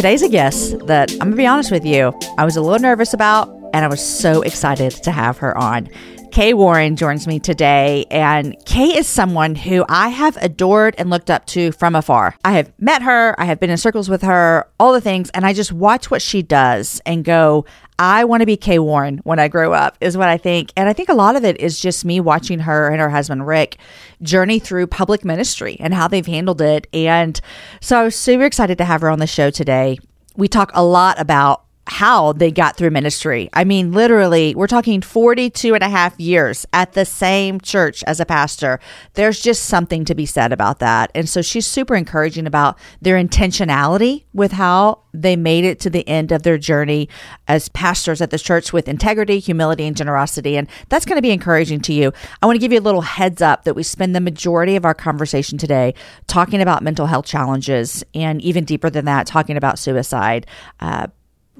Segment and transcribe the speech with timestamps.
[0.00, 2.78] Today's a guest that I'm going to be honest with you, I was a little
[2.78, 5.90] nervous about, and I was so excited to have her on.
[6.32, 11.28] Kay Warren joins me today, and Kay is someone who I have adored and looked
[11.28, 12.34] up to from afar.
[12.46, 15.44] I have met her, I have been in circles with her, all the things, and
[15.44, 17.66] I just watch what she does and go,
[18.00, 20.72] I want to be Kay Warren when I grow up, is what I think.
[20.74, 23.46] And I think a lot of it is just me watching her and her husband,
[23.46, 23.76] Rick,
[24.22, 26.86] journey through public ministry and how they've handled it.
[26.94, 27.38] And
[27.82, 29.98] so I was super excited to have her on the show today.
[30.34, 33.50] We talk a lot about how they got through ministry.
[33.52, 38.20] I mean, literally, we're talking 42 and a half years at the same church as
[38.20, 38.78] a pastor.
[39.14, 41.10] There's just something to be said about that.
[41.16, 46.06] And so she's super encouraging about their intentionality with how they made it to the
[46.08, 47.08] end of their journey
[47.48, 50.56] as pastors at the church with integrity, humility, and generosity.
[50.56, 52.12] And that's going to be encouraging to you.
[52.40, 54.84] I want to give you a little heads up that we spend the majority of
[54.84, 55.94] our conversation today
[56.28, 60.46] talking about mental health challenges and even deeper than that, talking about suicide.
[60.78, 61.08] Uh,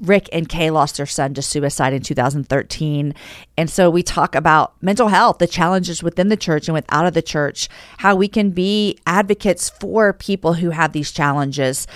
[0.02, 3.14] Rick and Kay lost their son to suicide in 2013.
[3.56, 7.14] And so we talk about mental health, the challenges within the church and without of
[7.14, 11.86] the church, how we can be advocates for people who have these challenges.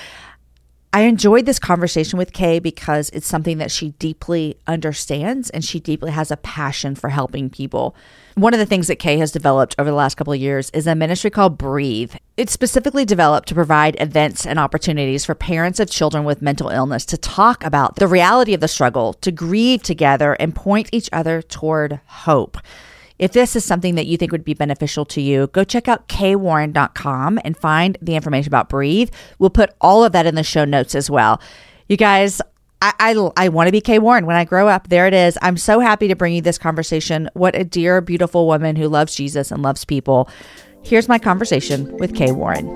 [0.94, 5.80] I enjoyed this conversation with Kay because it's something that she deeply understands and she
[5.80, 7.96] deeply has a passion for helping people.
[8.36, 10.86] One of the things that Kay has developed over the last couple of years is
[10.86, 12.14] a ministry called Breathe.
[12.36, 17.04] It's specifically developed to provide events and opportunities for parents of children with mental illness
[17.06, 21.42] to talk about the reality of the struggle, to grieve together, and point each other
[21.42, 22.56] toward hope.
[23.24, 26.08] If this is something that you think would be beneficial to you, go check out
[26.08, 29.10] kwarren.com and find the information about Breathe.
[29.38, 31.40] We'll put all of that in the show notes as well.
[31.88, 32.42] You guys,
[32.82, 34.88] I, I, I want to be Kay Warren when I grow up.
[34.90, 35.38] There it is.
[35.40, 37.30] I'm so happy to bring you this conversation.
[37.32, 40.28] What a dear, beautiful woman who loves Jesus and loves people.
[40.82, 42.66] Here's my conversation with Kay Warren.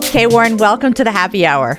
[0.00, 1.78] Kay Warren, welcome to the happy hour.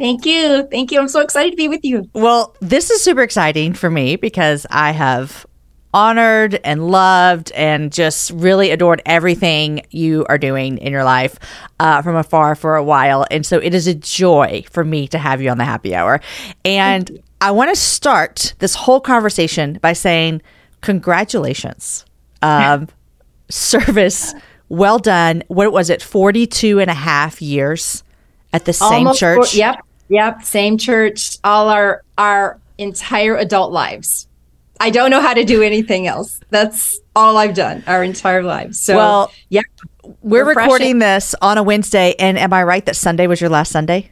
[0.00, 0.66] Thank you.
[0.70, 0.98] Thank you.
[0.98, 2.08] I'm so excited to be with you.
[2.14, 5.44] Well, this is super exciting for me because I have
[5.92, 11.38] honored and loved and just really adored everything you are doing in your life
[11.80, 13.26] uh, from afar for a while.
[13.30, 16.20] And so it is a joy for me to have you on the happy hour.
[16.64, 20.40] And I want to start this whole conversation by saying,
[20.80, 22.06] congratulations.
[22.40, 22.88] Um,
[23.50, 24.34] service,
[24.70, 25.42] well done.
[25.48, 28.02] What was it, 42 and a half years
[28.52, 29.36] at the same Almost church?
[29.50, 29.80] four- yep.
[30.10, 30.42] Yep.
[30.42, 34.26] Same church, all our, our entire adult lives.
[34.80, 36.40] I don't know how to do anything else.
[36.50, 38.80] That's all I've done our entire lives.
[38.80, 39.60] So, Well, yeah,
[40.22, 40.62] We're refreshing.
[40.72, 42.14] recording this on a Wednesday.
[42.18, 44.10] And am I right that Sunday was your last Sunday?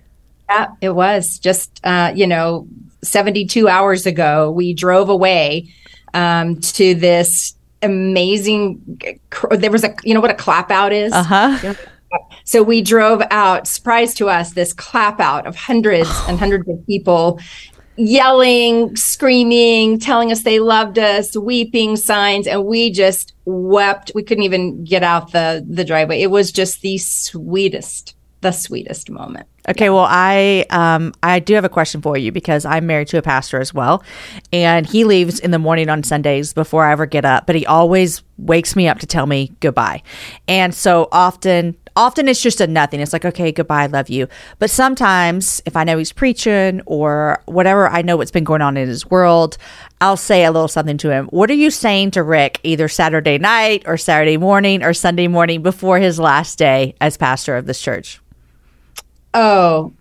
[0.50, 2.66] Yeah, it was just uh, you know
[3.03, 4.50] 72 hours ago.
[4.50, 5.69] We drove away
[6.14, 8.81] um, to this amazing.
[9.50, 11.12] There was a you know what a clap out is.
[11.12, 11.75] Uh huh.
[12.44, 13.66] So we drove out.
[13.66, 17.41] Surprise to us, this clap out of hundreds and hundreds of people
[17.98, 24.12] yelling, screaming, telling us they loved us, weeping signs, and we just wept.
[24.14, 26.22] We couldn't even get out the the driveway.
[26.22, 29.46] It was just the sweetest, the sweetest moment.
[29.69, 33.19] Okay, well, I um I do have a question for you because I'm married to
[33.19, 34.02] a pastor as well,
[34.52, 37.66] and he leaves in the morning on Sundays before I ever get up, but he
[37.66, 40.02] always wakes me up to tell me goodbye,
[40.46, 41.76] and so often.
[41.98, 43.00] Often it's just a nothing.
[43.00, 44.28] It's like, okay, goodbye, love you.
[44.60, 48.76] But sometimes, if I know he's preaching or whatever, I know what's been going on
[48.76, 49.58] in his world,
[50.00, 51.26] I'll say a little something to him.
[51.26, 55.60] What are you saying to Rick either Saturday night or Saturday morning or Sunday morning
[55.60, 58.20] before his last day as pastor of this church?
[59.34, 59.92] Oh,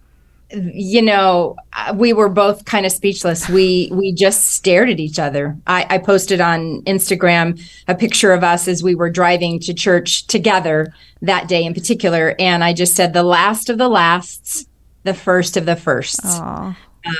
[0.52, 3.50] you know, uh, we were both kind of speechless.
[3.50, 5.58] We we just stared at each other.
[5.68, 10.26] I, I posted on Instagram a picture of us as we were driving to church
[10.28, 14.66] together that day in particular, and I just said, "The last of the lasts,
[15.04, 16.40] the first of the firsts."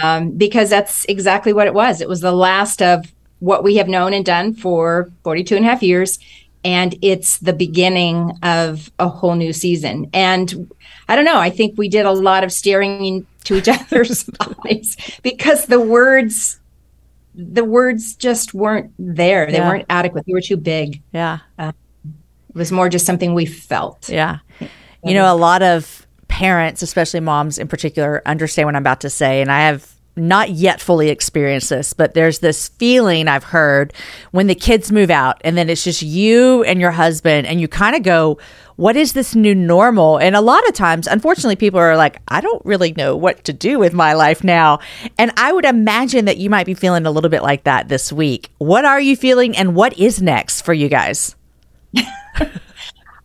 [0.04, 2.02] Um, because that's exactly what it was.
[2.02, 5.70] It was the last of what we have known and done for 42 and a
[5.70, 6.20] half years.
[6.64, 10.10] And it's the beginning of a whole new season.
[10.14, 10.70] And
[11.08, 14.30] I don't know, I think we did a lot of staring into each other's
[14.66, 16.60] eyes because the words
[17.38, 19.46] the words just weren't there.
[19.46, 19.70] They yeah.
[19.70, 20.26] weren't adequate.
[20.26, 21.04] They were too big.
[21.14, 21.40] Yeah.
[21.60, 21.72] Uh,
[22.50, 24.10] it was more just something we felt.
[24.10, 24.40] Yeah.
[25.04, 29.10] You know, a lot of parents, especially moms in particular, understand what I'm about to
[29.12, 29.42] say.
[29.42, 33.94] And I have not yet fully experienced this, but there's this feeling I've heard
[34.32, 37.68] when the kids move out and then it's just you and your husband and you
[37.68, 38.38] kind of go,
[38.78, 40.18] what is this new normal?
[40.18, 43.54] And a lot of times, unfortunately, people are like, I don't really know what to
[43.54, 44.80] do with my life now.
[45.18, 48.14] And I would imagine that you might be feeling a little bit like that this
[48.14, 48.52] week.
[48.60, 51.36] What are you feeling and what is next for you guys?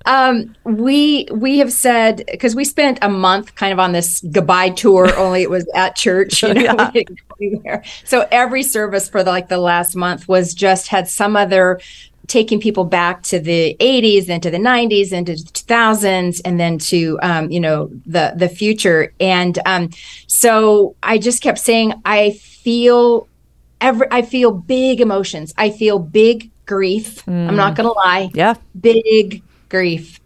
[0.04, 4.70] Um, we we have said because we spent a month kind of on this goodbye
[4.70, 5.14] tour.
[5.16, 6.90] only it was at church, you know.
[7.38, 7.82] yeah.
[8.04, 11.80] So every service for the, like the last month was just had some other
[12.28, 17.18] taking people back to the 80s into the 90s into the 2000s and then to
[17.22, 19.90] um, you know the the future and um,
[20.28, 23.28] so i just kept saying i feel
[23.80, 27.48] every i feel big emotions i feel big grief mm.
[27.48, 27.76] i'm not mm.
[27.76, 29.42] gonna lie yeah big
[29.72, 30.20] grief,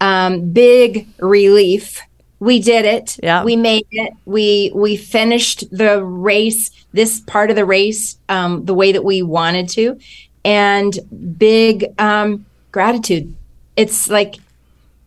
[0.00, 2.00] um, big relief.
[2.38, 3.18] We did it.
[3.22, 3.42] Yeah.
[3.42, 4.12] We made it.
[4.24, 9.22] We we finished the race, this part of the race, um, the way that we
[9.22, 9.98] wanted to,
[10.44, 10.96] and
[11.38, 13.34] big um, gratitude.
[13.76, 14.36] It's like,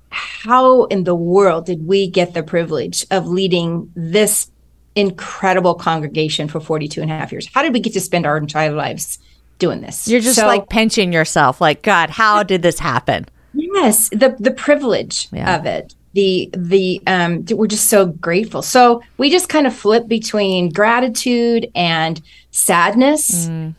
[0.10, 4.50] how in the world did we get the privilege of leading this
[4.96, 7.50] incredible congregation for 42 and a half years?
[7.54, 9.20] How did we get to spend our entire lives
[9.60, 10.08] doing this?
[10.08, 13.26] You're just so, like pinching yourself, like, God, how did this happen?
[13.75, 15.57] Yes, the the privilege yeah.
[15.57, 15.94] of it.
[16.13, 18.62] The the um we're just so grateful.
[18.62, 23.75] So we just kind of flip between gratitude and sadness mm.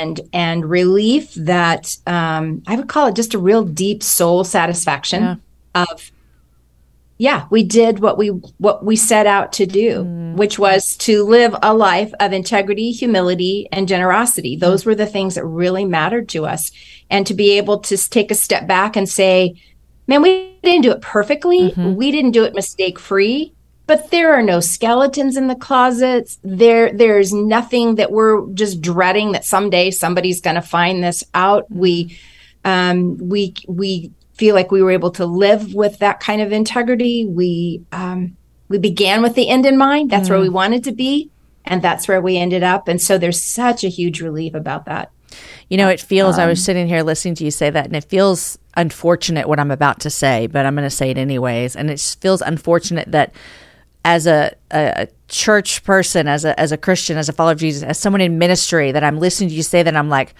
[0.00, 5.22] and and relief that um I would call it just a real deep soul satisfaction
[5.22, 5.36] yeah.
[5.74, 6.12] of
[7.18, 10.36] yeah, we did what we what we set out to do, mm.
[10.36, 14.54] which was to live a life of integrity, humility, and generosity.
[14.56, 14.86] Those mm.
[14.86, 16.70] were the things that really mattered to us.
[17.10, 19.60] And to be able to take a step back and say,
[20.06, 21.70] man, we didn't do it perfectly.
[21.70, 21.94] Mm-hmm.
[21.96, 23.52] We didn't do it mistake free,
[23.86, 26.38] but there are no skeletons in the closets.
[26.44, 31.68] There there's nothing that we're just dreading that someday somebody's going to find this out.
[31.68, 32.16] We
[32.64, 37.26] um we we feel like we were able to live with that kind of integrity.
[37.26, 38.36] We um,
[38.68, 40.10] we began with the end in mind.
[40.10, 40.30] That's mm.
[40.30, 41.30] where we wanted to be,
[41.64, 42.88] and that's where we ended up.
[42.88, 45.10] And so there's such a huge relief about that.
[45.68, 46.36] You know, it feels.
[46.36, 49.48] Um, I was um, sitting here listening to you say that, and it feels unfortunate
[49.48, 51.74] what I'm about to say, but I'm going to say it anyways.
[51.74, 53.32] And it feels unfortunate that
[54.04, 57.82] as a, a church person, as a as a Christian, as a follower of Jesus,
[57.82, 60.34] as someone in ministry, that I'm listening to you say that, I'm like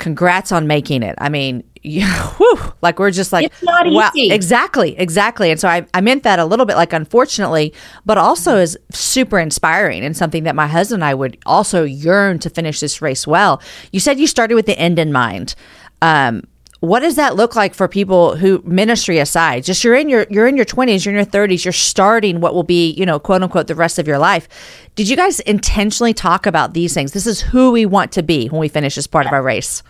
[0.00, 1.14] congrats on making it.
[1.18, 4.32] I mean, yeah, whew, like we're just like, it's not wow, easy.
[4.34, 5.50] exactly, exactly.
[5.50, 7.72] And so I, I meant that a little bit like unfortunately,
[8.04, 12.38] but also is super inspiring and something that my husband and I would also yearn
[12.40, 13.62] to finish this race well.
[13.92, 15.54] You said you started with the end in mind.
[16.02, 16.42] Um,
[16.80, 20.48] what does that look like for people who ministry aside just you're in your you're
[20.48, 23.42] in your 20s you're in your 30s you're starting what will be you know quote
[23.42, 24.48] unquote the rest of your life
[24.96, 28.48] did you guys intentionally talk about these things this is who we want to be
[28.48, 29.82] when we finish this part of our race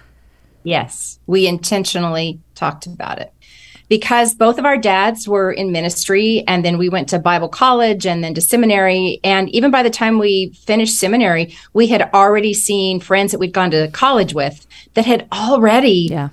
[0.63, 3.33] yes we intentionally talked about it
[3.89, 8.07] because both of our dads were in ministry and then we went to bible college
[8.07, 12.55] and then to seminary and even by the time we finished seminary we had already
[12.55, 16.29] seen friends that we'd gone to college with that had already yeah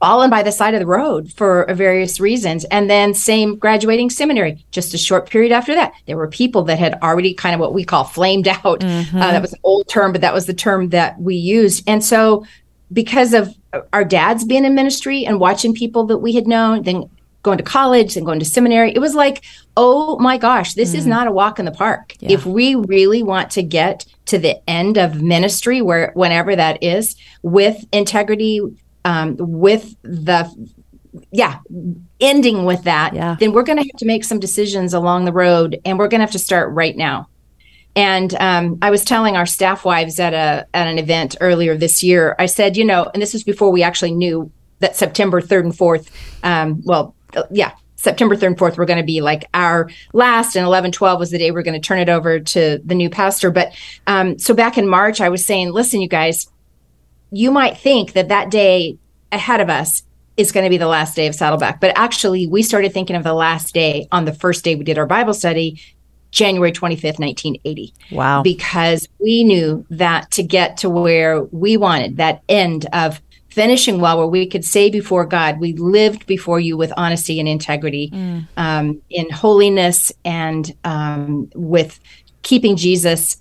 [0.00, 2.64] fallen by the side of the road for various reasons.
[2.66, 6.78] And then same graduating seminary, just a short period after that, there were people that
[6.78, 8.80] had already kind of what we call flamed out.
[8.80, 9.16] Mm-hmm.
[9.16, 11.84] Uh, that was an old term, but that was the term that we used.
[11.88, 12.44] And so
[12.92, 13.54] because of
[13.92, 17.10] our dads being in ministry and watching people that we had known, then
[17.42, 19.44] going to college and going to seminary, it was like,
[19.76, 20.96] oh my gosh, this mm.
[20.96, 22.14] is not a walk in the park.
[22.20, 22.32] Yeah.
[22.32, 27.16] If we really want to get to the end of ministry, where whenever that is,
[27.42, 28.60] with integrity,
[29.04, 30.50] um, with the
[31.30, 31.60] yeah
[32.20, 33.36] ending with that yeah.
[33.40, 36.18] then we're going to have to make some decisions along the road and we're going
[36.18, 37.26] to have to start right now
[37.96, 42.02] and um, i was telling our staff wives at a at an event earlier this
[42.02, 45.64] year i said you know and this was before we actually knew that september 3rd
[45.64, 46.08] and 4th
[46.44, 47.14] um, well
[47.50, 51.18] yeah september 3rd and 4th were going to be like our last and 11 12
[51.18, 53.74] was the day we are going to turn it over to the new pastor but
[54.06, 56.46] um, so back in march i was saying listen you guys
[57.30, 58.98] you might think that that day
[59.32, 60.02] ahead of us
[60.36, 61.80] is going to be the last day of Saddleback.
[61.80, 64.98] But actually, we started thinking of the last day on the first day we did
[64.98, 65.80] our Bible study
[66.30, 67.94] January 25th, 1980.
[68.10, 68.42] Wow.
[68.42, 73.20] Because we knew that to get to where we wanted, that end of
[73.56, 77.48] finishing well, where we could say before God, we lived before you with honesty and
[77.48, 78.46] integrity, mm.
[78.58, 81.98] um, in holiness, and um, with
[82.42, 83.38] keeping Jesus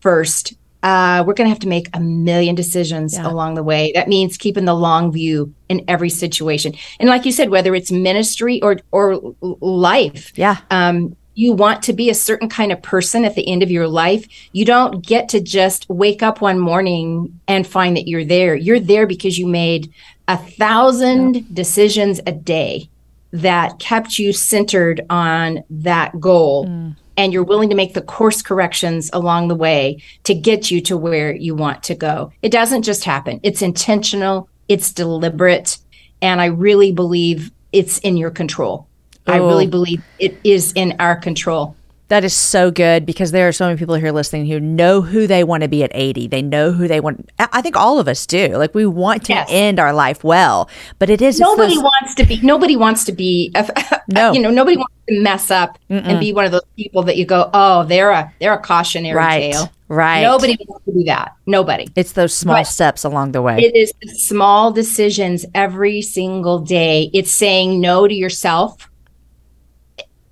[0.00, 0.54] first.
[0.82, 3.24] Uh, we're going to have to make a million decisions yeah.
[3.24, 3.92] along the way.
[3.94, 6.74] That means keeping the long view in every situation.
[6.98, 11.92] And like you said, whether it's ministry or or life, yeah, um, you want to
[11.92, 15.28] be a certain kind of person at the end of your life, you don't get
[15.30, 18.54] to just wake up one morning and find that you're there.
[18.54, 19.92] You're there because you made
[20.28, 21.42] a thousand yeah.
[21.52, 22.88] decisions a day
[23.32, 26.66] that kept you centered on that goal.
[26.66, 26.96] Mm.
[27.16, 30.96] And you're willing to make the course corrections along the way to get you to
[30.96, 32.32] where you want to go.
[32.40, 35.78] It doesn't just happen, it's intentional, it's deliberate.
[36.20, 38.86] And I really believe it's in your control.
[39.26, 39.70] I really oh.
[39.70, 41.76] believe it is in our control.
[42.12, 45.26] That is so good because there are so many people here listening who know who
[45.26, 46.26] they want to be at 80.
[46.26, 47.30] They know who they want.
[47.38, 48.48] I think all of us do.
[48.48, 49.48] Like we want to yes.
[49.50, 52.38] end our life well, but it is nobody those, wants to be.
[52.42, 53.50] Nobody wants to be.
[53.62, 56.02] Uh, no, you know, nobody wants to mess up Mm-mm.
[56.04, 59.14] and be one of those people that you go, oh, they're a they're a cautionary
[59.14, 59.52] right.
[59.52, 59.72] tale.
[59.88, 60.22] Right.
[60.22, 61.36] Nobody wants to do that.
[61.46, 61.86] Nobody.
[61.94, 63.58] It's those small but steps along the way.
[63.58, 63.92] It is
[64.26, 67.10] small decisions every single day.
[67.14, 68.88] It's saying no to yourself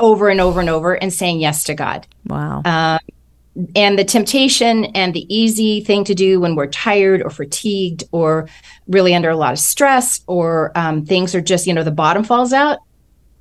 [0.01, 2.07] over and over and over and saying yes to God.
[2.27, 2.63] Wow.
[2.65, 2.99] Um,
[3.75, 8.49] and the temptation and the easy thing to do when we're tired or fatigued or
[8.89, 12.25] really under a lot of stress or um, things are just, you know, the bottom
[12.25, 12.79] falls out.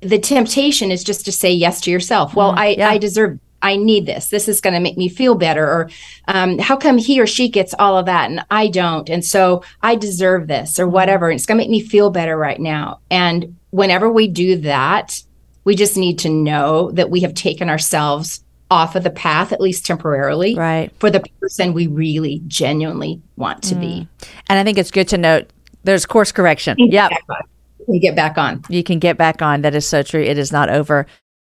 [0.00, 2.34] The temptation is just to say yes to yourself.
[2.34, 2.90] Well, mm, I, yeah.
[2.90, 4.28] I deserve I need this.
[4.28, 5.66] This is going to make me feel better.
[5.66, 5.90] Or
[6.28, 9.08] um, how come he or she gets all of that and I don't?
[9.10, 11.28] And so I deserve this or whatever.
[11.28, 13.00] And it's going to make me feel better right now.
[13.10, 15.22] And whenever we do that,
[15.64, 19.60] we just need to know that we have taken ourselves off of the path, at
[19.60, 20.92] least temporarily, right.
[20.98, 23.80] for the person we really genuinely want to mm.
[23.80, 24.08] be.
[24.48, 25.50] And I think it's good to note
[25.84, 26.76] there's course correction.
[26.78, 27.08] Yeah.
[27.78, 28.62] You can get back on.
[28.68, 29.62] You can get back on.
[29.62, 30.22] That is so true.
[30.22, 31.06] It is not over.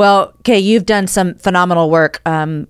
[0.00, 2.68] Well, Kay, you've done some phenomenal work um,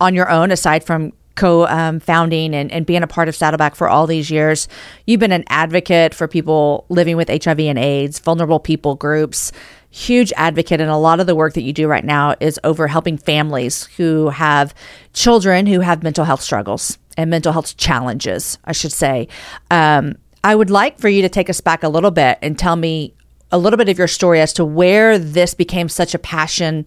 [0.00, 3.76] on your own, aside from co um, founding and, and being a part of Saddleback
[3.76, 4.66] for all these years.
[5.06, 9.52] You've been an advocate for people living with HIV and AIDS, vulnerable people groups,
[9.90, 10.80] huge advocate.
[10.80, 13.84] And a lot of the work that you do right now is over helping families
[13.96, 14.74] who have
[15.12, 19.28] children who have mental health struggles and mental health challenges, I should say.
[19.70, 22.74] Um, I would like for you to take us back a little bit and tell
[22.74, 23.14] me
[23.52, 26.86] a little bit of your story as to where this became such a passion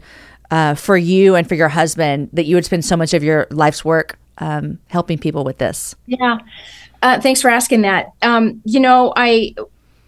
[0.52, 3.48] uh, for you and for your husband that you would spend so much of your
[3.52, 5.96] life's work um, helping people with this.
[6.08, 6.40] Yeah.
[7.02, 8.08] Uh, thanks for asking that.
[8.22, 9.54] Um, you know, I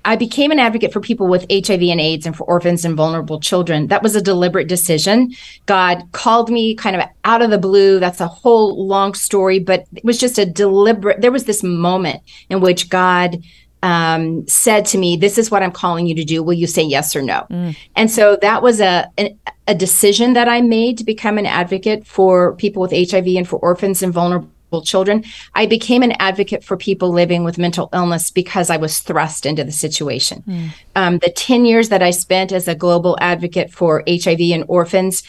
[0.03, 3.39] I became an advocate for people with HIV and AIDS and for orphans and vulnerable
[3.39, 3.87] children.
[3.87, 5.33] That was a deliberate decision.
[5.67, 7.99] God called me kind of out of the blue.
[7.99, 11.21] That's a whole long story, but it was just a deliberate.
[11.21, 13.43] There was this moment in which God
[13.83, 16.43] um, said to me, "This is what I'm calling you to do.
[16.43, 17.75] Will you say yes or no?" Mm.
[17.95, 22.05] And so that was a an, a decision that I made to become an advocate
[22.05, 24.49] for people with HIV and for orphans and vulnerable
[24.83, 25.23] children.
[25.53, 29.63] I became an advocate for people living with mental illness because I was thrust into
[29.63, 30.43] the situation.
[30.47, 30.69] Mm.
[30.95, 35.23] Um, the 10 years that I spent as a global advocate for HIV and orphans,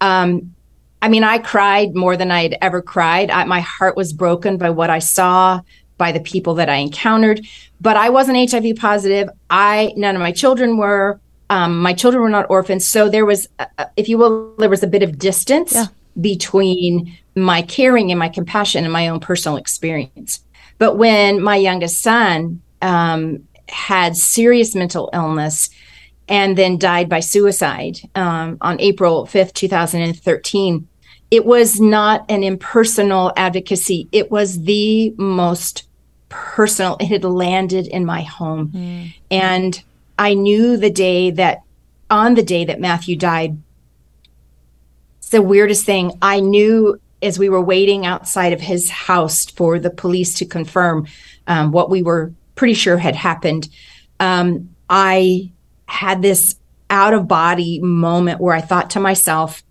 [0.00, 0.54] um,
[1.00, 3.30] I mean, I cried more than I had ever cried.
[3.30, 5.60] I, my heart was broken by what I saw,
[5.98, 7.46] by the people that I encountered.
[7.80, 9.28] But I wasn't HIV positive.
[9.50, 11.20] I none of my children were.
[11.50, 14.68] Um, my children were not orphans, so there was, uh, uh, if you will, there
[14.68, 15.86] was a bit of distance yeah.
[16.20, 20.44] between my caring and my compassion and my own personal experience.
[20.76, 25.70] But when my youngest son um, had serious mental illness
[26.28, 30.86] and then died by suicide um, on April 5th, 2013,
[31.30, 34.08] it was not an impersonal advocacy.
[34.12, 35.87] It was the most
[36.28, 36.96] personal.
[37.00, 38.68] It had landed in my home.
[38.68, 39.14] Mm.
[39.30, 39.82] And
[40.18, 41.62] I knew the day that,
[42.10, 43.56] on the day that Matthew died,
[45.18, 46.18] it's the weirdest thing.
[46.22, 51.06] I knew as we were waiting outside of his house for the police to confirm
[51.46, 53.68] um, what we were pretty sure had happened.
[54.20, 55.50] Um, I
[55.86, 56.56] had this
[56.90, 59.62] out of body moment where I thought to myself,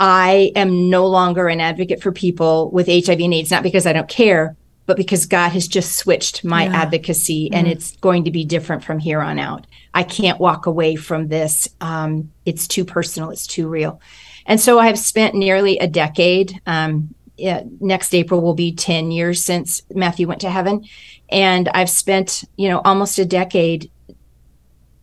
[0.00, 3.92] I am no longer an advocate for people with HIV and AIDS, not because I
[3.92, 6.82] don't care, but because God has just switched my yeah.
[6.82, 9.66] advocacy and it's going to be different from here on out.
[9.94, 11.68] I can't walk away from this.
[11.80, 14.00] Um, it's too personal, it's too real.
[14.46, 16.60] And so I have spent nearly a decade.
[16.66, 20.84] Um, yeah, next April will be 10 years since Matthew went to heaven.
[21.30, 23.90] And I've spent, you know, almost a decade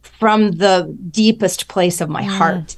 [0.02, 2.28] from the deepest place of my mm.
[2.28, 2.76] heart,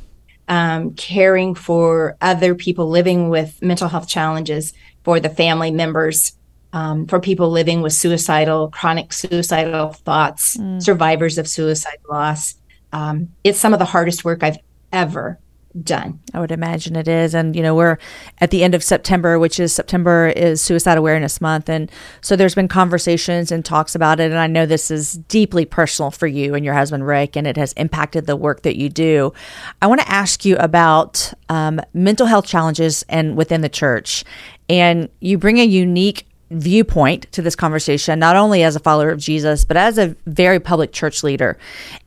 [0.48, 6.34] um, caring for other people living with mental health challenges, for the family members
[6.74, 10.82] um, for people living with suicidal, chronic suicidal thoughts, mm.
[10.82, 12.56] survivors of suicide loss.
[12.92, 14.58] Um, it's some of the hardest work I've
[14.92, 15.40] ever
[15.82, 16.20] done.
[16.34, 17.34] I would imagine it is.
[17.34, 17.98] And, you know, we're
[18.40, 21.70] at the end of September, which is September is Suicide Awareness Month.
[21.70, 24.26] And so there's been conversations and talks about it.
[24.26, 27.58] And I know this is deeply personal for you and your husband, Rick, and it
[27.58, 29.34] has impacted the work that you do.
[29.82, 34.24] I want to ask you about um, mental health challenges and within the church.
[34.70, 39.20] And you bring a unique viewpoint to this conversation, not only as a follower of
[39.20, 41.58] Jesus, but as a very public church leader.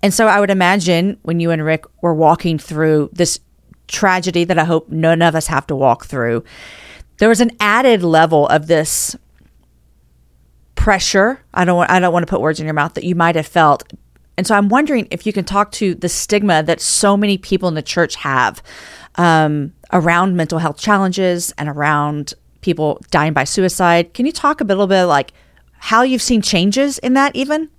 [0.03, 3.41] And so I would imagine when you and Rick were walking through this
[3.89, 6.45] tragedy that I hope none of us have to walk through,
[7.19, 9.17] there was an added level of this
[10.75, 11.41] pressure.
[11.55, 13.37] I don't want, I don't want to put words in your mouth that you might
[13.37, 13.85] have felt.
[14.37, 17.69] And so I'm wondering if you can talk to the stigma that so many people
[17.69, 18.63] in the church have
[19.17, 22.35] um, around mental health challenges and around
[22.67, 24.13] people dying by suicide.
[24.13, 25.33] Can you talk a little bit like
[25.79, 27.71] how you've seen changes in that even?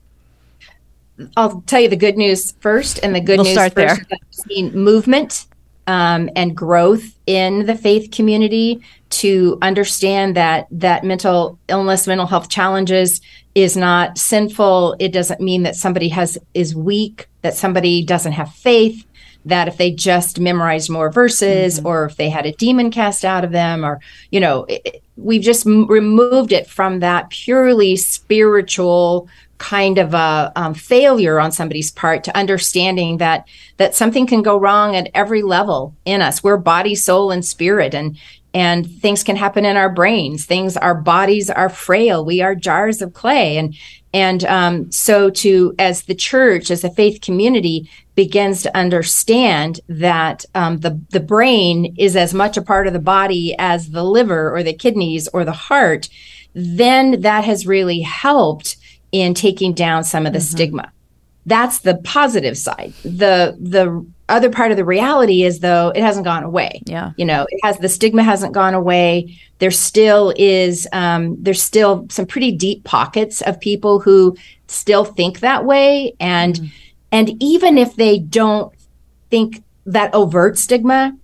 [1.35, 4.19] I'll tell you the good news first, and the good we'll news start first there.
[4.19, 5.47] I've seen movement
[5.87, 12.49] um, and growth in the faith community to understand that that mental illness, mental health
[12.49, 13.21] challenges
[13.55, 14.95] is not sinful.
[14.99, 19.05] It doesn't mean that somebody has is weak, that somebody doesn't have faith,
[19.47, 21.87] that if they just memorized more verses mm-hmm.
[21.87, 23.99] or if they had a demon cast out of them or
[24.31, 30.51] you know, it, we've just m- removed it from that purely spiritual kind of a
[30.55, 35.41] um, failure on somebody's part to understanding that that something can go wrong at every
[35.41, 36.43] level in us.
[36.43, 38.17] We're body soul and spirit and
[38.53, 40.45] and things can happen in our brains.
[40.45, 42.25] Things our bodies are frail.
[42.25, 43.57] We are jars of clay.
[43.57, 43.75] And
[44.13, 50.45] and um, so to as the church as a faith community begins to understand that
[50.55, 54.55] um, the the brain is as much a part of the body as the liver
[54.55, 56.09] or the kidneys or the heart
[56.53, 58.77] then that has really helped
[59.11, 60.55] in taking down some of the mm-hmm.
[60.55, 60.91] stigma.
[61.47, 62.93] That's the positive side.
[63.03, 66.81] The the other part of the reality is though it hasn't gone away.
[66.85, 67.13] Yeah.
[67.15, 69.39] You know, it has the stigma hasn't gone away.
[69.59, 74.35] There still is um, there's still some pretty deep pockets of people who
[74.67, 76.71] still think that way and mm.
[77.13, 78.73] and even if they don't
[79.29, 81.15] think that overt stigma,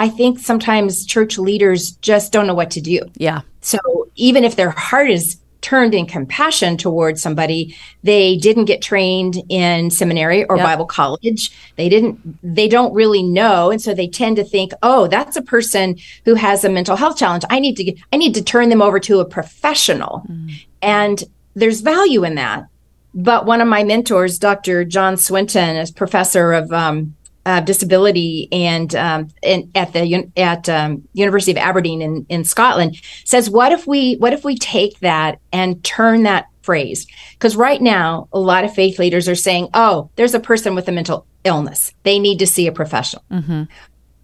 [0.00, 3.02] I think sometimes church leaders just don't know what to do.
[3.14, 3.42] Yeah.
[3.60, 3.78] So
[4.16, 9.90] even if their heart is turned in compassion towards somebody they didn't get trained in
[9.90, 10.66] seminary or yep.
[10.66, 11.50] bible college.
[11.76, 13.70] They didn't they don't really know.
[13.70, 17.16] And so they tend to think oh that's a person who has a mental health
[17.16, 17.44] challenge.
[17.50, 20.24] I need to get, i need to turn them over to a professional.
[20.28, 20.66] Mm.
[20.82, 22.66] and there's value in that.
[23.12, 27.16] But one of my mentors dr john swinton is professor of um,
[27.50, 33.00] uh, disability and um, in, at the at um, University of Aberdeen in, in Scotland
[33.24, 37.08] says, what if we what if we take that and turn that phrase?
[37.32, 40.86] Because right now, a lot of faith leaders are saying, "Oh, there's a person with
[40.86, 43.64] a mental illness; they need to see a professional." Mm-hmm.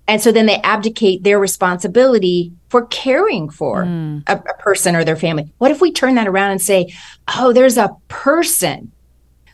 [0.07, 4.23] And so then they abdicate their responsibility for caring for mm.
[4.29, 5.53] a, a person or their family.
[5.59, 6.95] What if we turn that around and say,
[7.37, 8.93] "Oh, there's a person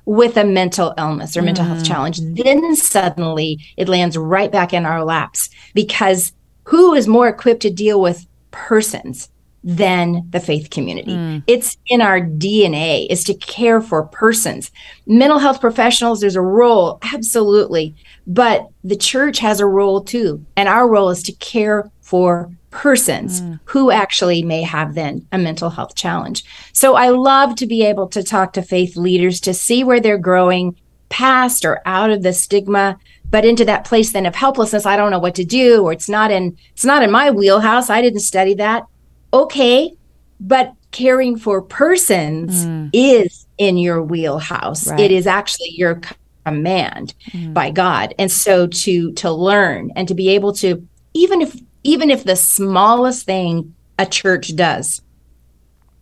[0.04, 1.68] with a mental illness or mental mm.
[1.68, 6.32] health challenge, then suddenly it lands right back in our laps because
[6.64, 9.28] who is more equipped to deal with persons
[9.64, 11.12] than the faith community?
[11.12, 11.42] Mm.
[11.46, 14.70] It's in our DNA is to care for persons.
[15.06, 17.94] Mental health professionals, there's a role, absolutely.
[18.26, 20.44] But the church has a role too.
[20.56, 23.60] And our role is to care for persons mm.
[23.66, 26.44] who actually may have then a mental health challenge.
[26.72, 30.18] So I love to be able to talk to faith leaders to see where they're
[30.18, 30.76] growing
[31.08, 32.98] past or out of the stigma
[33.30, 36.08] but into that place then of helplessness i don't know what to do or it's
[36.08, 38.86] not in it's not in my wheelhouse i didn't study that
[39.34, 39.92] okay
[40.40, 42.88] but caring for persons mm.
[42.94, 45.00] is in your wheelhouse right.
[45.00, 46.00] it is actually your
[46.46, 47.52] command mm.
[47.52, 52.10] by god and so to to learn and to be able to even if even
[52.10, 55.02] if the smallest thing a church does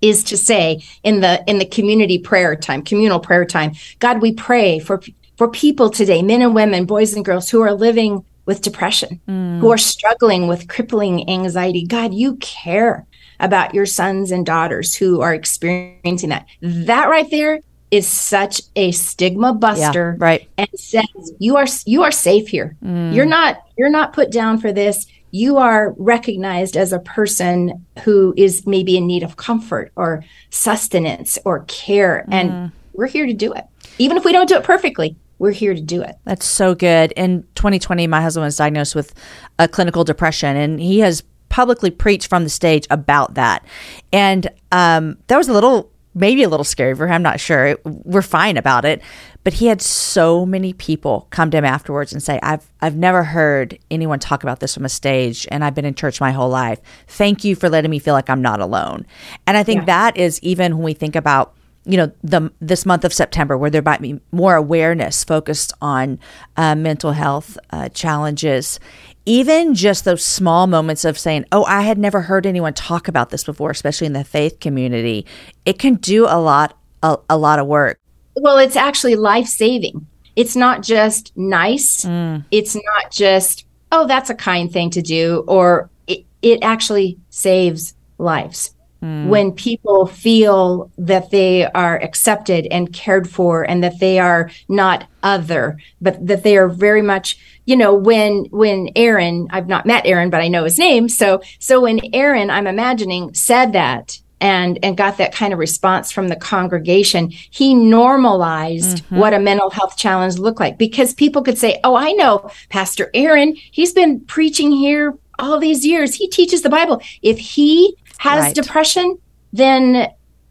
[0.01, 4.33] is to say in the in the community prayer time communal prayer time god we
[4.33, 5.03] pray for
[5.37, 9.61] for people today men and women boys and girls who are living with depression mm.
[9.61, 11.87] who are struggling with crippling anxiety.
[11.87, 13.07] God you care
[13.39, 16.47] about your sons and daughters who are experiencing that.
[16.61, 17.61] That right there
[17.93, 20.49] is such a stigma buster yeah, right.
[20.59, 22.77] and says you are you are safe here.
[22.85, 23.15] Mm.
[23.15, 28.35] you're not you're not put down for this you are recognized as a person who
[28.37, 32.25] is maybe in need of comfort or sustenance or care.
[32.29, 32.35] Mm.
[32.35, 33.65] And we're here to do it.
[33.99, 36.17] Even if we don't do it perfectly, we're here to do it.
[36.25, 37.13] That's so good.
[37.13, 39.15] In 2020, my husband was diagnosed with
[39.59, 43.65] a clinical depression, and he has publicly preached from the stage about that.
[44.13, 47.15] And um, that was a little, maybe a little scary for him.
[47.15, 47.79] I'm not sure.
[47.85, 49.01] We're fine about it.
[49.43, 53.25] But he had so many people come to him afterwards and say, I've, I've never
[53.25, 56.51] heard anyone talk about this from a stage, and I've been in church my whole
[56.51, 56.81] life.
[57.07, 59.07] Thank you for letting me feel like I'm not alone.
[59.47, 59.87] And I think yeah.
[59.87, 63.71] that is even when we think about you know the this month of September where
[63.71, 66.19] there might be more awareness focused on
[66.57, 68.79] uh, mental health uh, challenges
[69.27, 73.31] even just those small moments of saying oh I had never heard anyone talk about
[73.31, 75.27] this before especially in the faith community
[75.65, 78.00] it can do a lot a, a lot of work
[78.41, 80.07] well, it's actually life saving.
[80.35, 82.05] It's not just nice.
[82.05, 82.45] Mm.
[82.51, 87.95] It's not just, oh, that's a kind thing to do, or it, it actually saves
[88.19, 88.75] lives.
[89.03, 89.29] Mm.
[89.29, 95.07] When people feel that they are accepted and cared for and that they are not
[95.23, 100.07] other, but that they are very much, you know, when, when Aaron, I've not met
[100.07, 101.09] Aaron, but I know his name.
[101.09, 106.11] So, so when Aaron, I'm imagining said that and and got that kind of response
[106.11, 109.19] from the congregation he normalized mm-hmm.
[109.19, 113.11] what a mental health challenge looked like because people could say oh i know pastor
[113.15, 118.45] aaron he's been preaching here all these years he teaches the bible if he has
[118.45, 118.55] right.
[118.55, 119.19] depression
[119.53, 120.11] then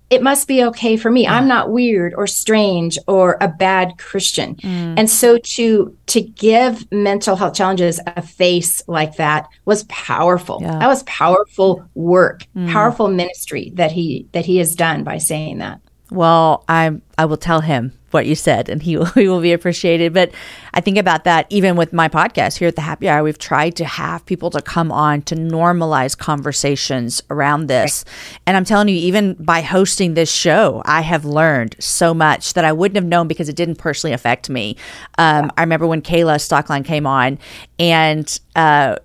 [0.10, 1.24] it must be okay for me.
[1.24, 1.36] Yeah.
[1.36, 4.56] I'm not weird or strange or a bad Christian.
[4.56, 4.96] Mm.
[4.98, 10.60] And so to to give mental health challenges a face like that was powerful.
[10.62, 10.80] Yeah.
[10.80, 12.72] That was powerful work, mm.
[12.72, 15.80] powerful ministry that he that he has done by saying that.
[16.12, 19.54] Well, I I will tell him what you said and he will, he will be
[19.54, 20.14] appreciated.
[20.14, 20.32] But
[20.74, 23.76] I think about that even with my podcast here at the Happy Hour, we've tried
[23.78, 28.06] to have people to come on to normalize conversations around this.
[28.46, 32.66] And I'm telling you, even by hosting this show, I have learned so much that
[32.66, 34.76] I wouldn't have known because it didn't personally affect me.
[35.18, 37.38] Um, I remember when Kayla Stoecklein came on
[37.78, 38.98] and, uh,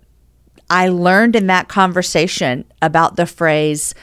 [0.70, 3.94] I learned in that conversation about the phrase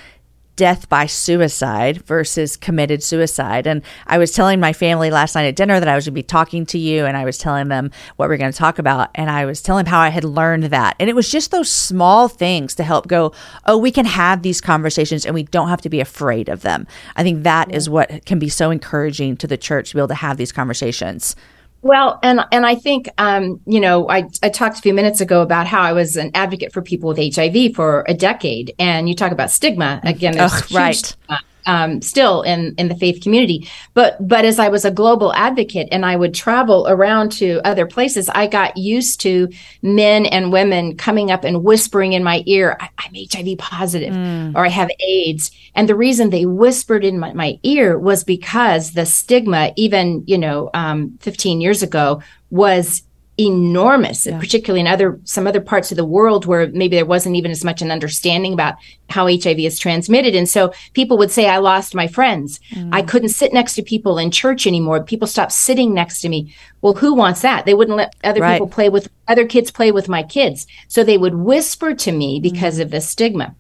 [0.62, 3.66] death by suicide versus committed suicide.
[3.66, 6.20] And I was telling my family last night at dinner that I was going to
[6.20, 8.78] be talking to you, and I was telling them what we are going to talk
[8.78, 9.10] about.
[9.16, 10.96] And I was telling them how I had learned that.
[11.00, 13.34] And it was just those small things to help go,
[13.66, 16.86] oh, we can have these conversations and we don't have to be afraid of them.
[17.16, 17.78] I think that yeah.
[17.78, 20.52] is what can be so encouraging to the church to be able to have these
[20.52, 21.36] conversations.
[21.84, 25.42] Well, and and I think um, you know I I talked a few minutes ago
[25.42, 29.16] about how I was an advocate for people with HIV for a decade, and you
[29.16, 30.40] talk about stigma again.
[30.40, 30.96] Ugh, right.
[30.96, 33.68] Stigma um, still in in the faith community.
[33.94, 37.86] But but as I was a global advocate and I would travel around to other
[37.86, 39.50] places, I got used to
[39.82, 44.56] men and women coming up and whispering in my ear, "I'm HIV positive," mm.
[44.56, 48.92] or "I have AIDS." And the reason they whispered in my, my ear was because
[48.92, 53.04] the stigma, even you know, um, 15 years ago, was
[53.38, 54.40] enormous, yeah.
[54.40, 57.64] particularly in other some other parts of the world where maybe there wasn't even as
[57.64, 58.76] much an understanding about
[59.10, 60.36] how HIV is transmitted.
[60.36, 62.60] And so people would say, I lost my friends.
[62.72, 62.90] Mm.
[62.92, 65.04] I couldn't sit next to people in church anymore.
[65.04, 66.54] People stopped sitting next to me.
[66.82, 67.66] Well, who wants that?
[67.66, 68.54] They wouldn't let other right.
[68.54, 70.68] people play with other kids play with my kids.
[70.88, 72.82] So they would whisper to me because mm.
[72.82, 73.56] of the stigma.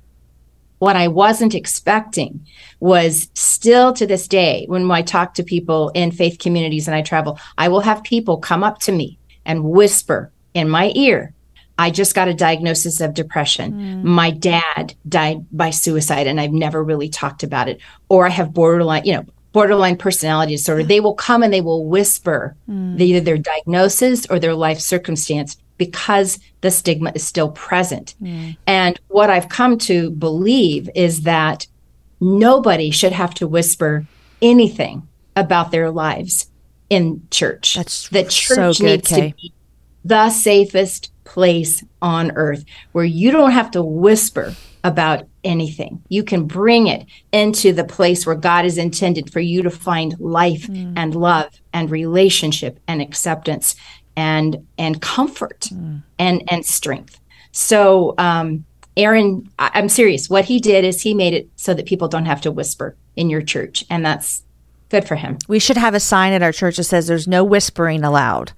[0.79, 2.47] What I wasn't expecting
[2.79, 7.03] was still to this day, when I talk to people in faith communities and I
[7.03, 11.33] travel, I will have people come up to me and whisper in my ear,
[11.77, 13.73] I just got a diagnosis of depression.
[13.73, 14.03] Mm.
[14.03, 17.79] My dad died by suicide and I've never really talked about it.
[18.07, 20.83] Or I have borderline, you know, borderline personality disorder.
[20.83, 22.99] They will come and they will whisper mm.
[22.99, 28.13] either their diagnosis or their life circumstance because the stigma is still present.
[28.21, 28.57] Mm.
[28.67, 31.65] And what I've come to believe is that
[32.19, 34.05] nobody should have to whisper
[34.41, 36.50] anything about their lives
[36.91, 37.75] in church.
[37.75, 39.29] That's the church so good, needs Kay.
[39.29, 39.53] to be
[40.03, 46.03] the safest place on earth where you don't have to whisper about anything.
[46.09, 50.19] You can bring it into the place where God is intended for you to find
[50.19, 50.93] life mm.
[50.97, 53.75] and love and relationship and acceptance
[54.17, 56.03] and and comfort mm.
[56.19, 57.21] and and strength.
[57.53, 58.65] So um
[58.97, 60.29] Aaron, I'm serious.
[60.29, 63.29] What he did is he made it so that people don't have to whisper in
[63.29, 63.85] your church.
[63.89, 64.43] And that's
[64.91, 65.37] Good for him.
[65.47, 68.51] We should have a sign at our church that says there's no whispering allowed.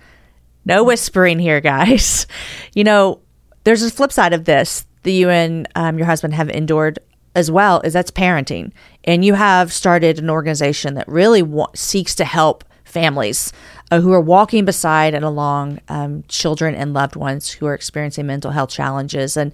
[0.66, 2.28] No whispering here, guys.
[2.76, 3.20] You know,
[3.66, 6.98] there's a flip side of this that you and um, your husband have endured
[7.36, 8.72] as well, is that's parenting.
[9.04, 13.54] And you have started an organization that really wa- seeks to help families
[13.92, 18.26] uh, who are walking beside and along um, children and loved ones who are experiencing
[18.26, 19.38] mental health challenges.
[19.38, 19.52] And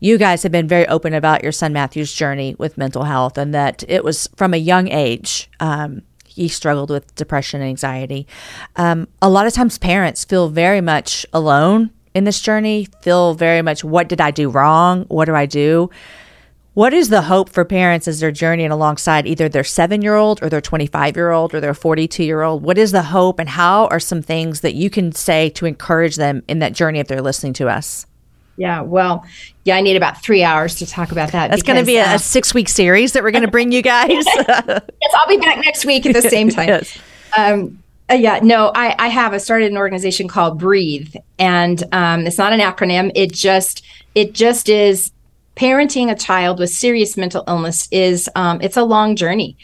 [0.00, 3.54] you guys have been very open about your son Matthew's journey with mental health and
[3.54, 5.48] that it was from a young age.
[5.58, 6.02] Um,
[6.38, 8.26] he struggled with depression and anxiety.
[8.76, 13.62] Um, a lot of times, parents feel very much alone in this journey, feel very
[13.62, 15.04] much, what did I do wrong?
[15.08, 15.90] What do I do?
[16.74, 20.42] What is the hope for parents as they're journeying alongside either their seven year old
[20.42, 22.62] or their 25 year old or their 42 year old?
[22.62, 26.16] What is the hope, and how are some things that you can say to encourage
[26.16, 28.06] them in that journey if they're listening to us?
[28.58, 29.24] Yeah, well,
[29.64, 31.50] yeah, I need about three hours to talk about that.
[31.50, 33.70] That's going to be a, uh, a six week series that we're going to bring
[33.70, 34.10] you guys.
[34.10, 36.68] yes, I'll be back next week at the same time.
[36.68, 36.98] yes.
[37.36, 39.32] Um, uh, yeah, no, I, I have.
[39.32, 43.12] I started an organization called Breathe, and um, it's not an acronym.
[43.14, 45.12] It just it just is
[45.56, 49.56] parenting a child with serious mental illness is um, it's a long journey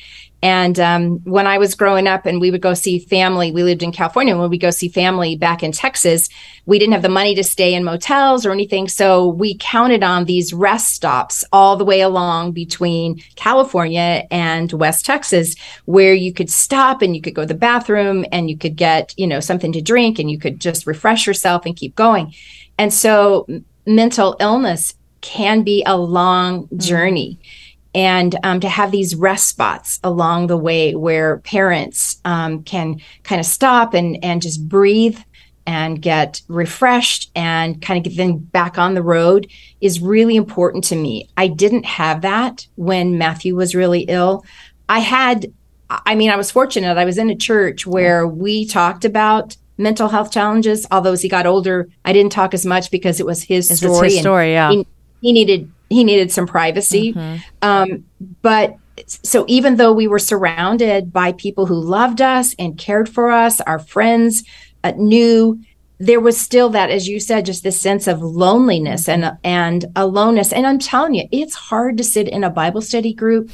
[0.45, 3.83] and um, when I was growing up and we would go see family, we lived
[3.83, 4.37] in California.
[4.37, 6.29] When we go see family back in Texas,
[6.67, 8.87] we didn't have the money to stay in motels or anything.
[8.87, 15.07] So we counted on these rest stops all the way along between California and West
[15.07, 18.77] Texas, where you could stop and you could go to the bathroom and you could
[18.77, 22.35] get, you know, something to drink and you could just refresh yourself and keep going.
[22.77, 23.47] And so
[23.87, 27.39] mental illness can be a long journey.
[27.41, 27.64] Mm-hmm
[27.95, 33.41] and um, to have these rest spots along the way where parents um, can kind
[33.41, 35.19] of stop and and just breathe
[35.67, 40.85] and get refreshed and kind of get them back on the road is really important
[40.85, 41.29] to me.
[41.37, 44.45] I didn't have that when Matthew was really ill.
[44.89, 45.53] I had,
[45.89, 46.99] I mean, I was fortunate.
[46.99, 50.87] I was in a church where we talked about mental health challenges.
[50.91, 54.09] Although as he got older, I didn't talk as much because it was his story.
[54.09, 54.71] his and story, yeah.
[54.71, 54.87] He,
[55.23, 57.13] he needed he needed some privacy.
[57.13, 57.37] Mm-hmm.
[57.63, 58.05] Um,
[58.43, 58.77] but
[59.07, 63.61] so even though we were surrounded by people who loved us and cared for us,
[63.63, 64.45] our friends
[64.83, 65.61] uh, knew
[65.99, 70.53] there was still that, as you said, just this sense of loneliness and and aloneness.
[70.53, 73.51] And I'm telling you, it's hard to sit in a Bible study group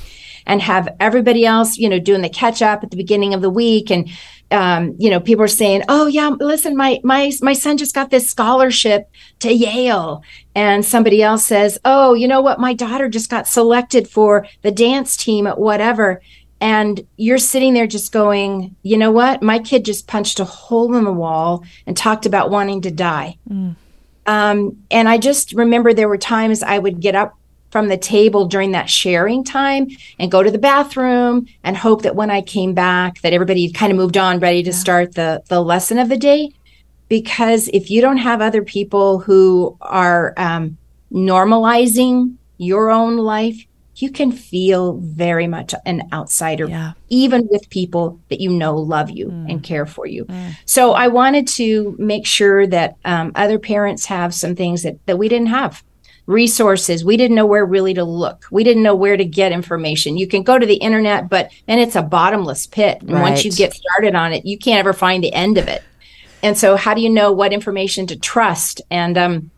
[0.47, 3.51] and have everybody else, you know, doing the catch up at the beginning of the
[3.51, 4.09] week and
[4.51, 8.11] um, you know, people are saying, "Oh yeah, listen, my my my son just got
[8.11, 9.09] this scholarship
[9.41, 10.23] to Yale,"
[10.55, 12.59] and somebody else says, "Oh, you know what?
[12.59, 16.21] My daughter just got selected for the dance team at whatever."
[16.63, 19.43] And you're sitting there just going, "You know what?
[19.43, 23.37] My kid just punched a hole in the wall and talked about wanting to die."
[24.27, 27.37] Um, and I just remember there were times I would get up
[27.71, 32.17] from the table during that sharing time and go to the bathroom and hope that
[32.17, 35.63] when I came back that everybody kind of moved on ready to start the the
[35.63, 36.53] lesson of the day.
[37.09, 40.77] Because if you don't have other people who are um,
[41.13, 46.93] normalizing your own life you can feel very much an outsider Yeah.
[47.11, 50.27] even with people that you know love you and care for you.
[50.65, 55.19] So i wanted to make sure that um, other parents have some things that, that
[55.19, 55.83] we didn't have
[56.31, 57.05] resources.
[57.05, 58.47] We didn't know where really to look.
[58.51, 60.17] We didn't know where to get information.
[60.17, 63.03] You can go to the internet but and it's a bottomless pit.
[63.03, 65.83] And once you get started on it you can't ever find the end of it.
[66.43, 68.81] And so how do you know what information to trust?
[68.91, 69.51] And um,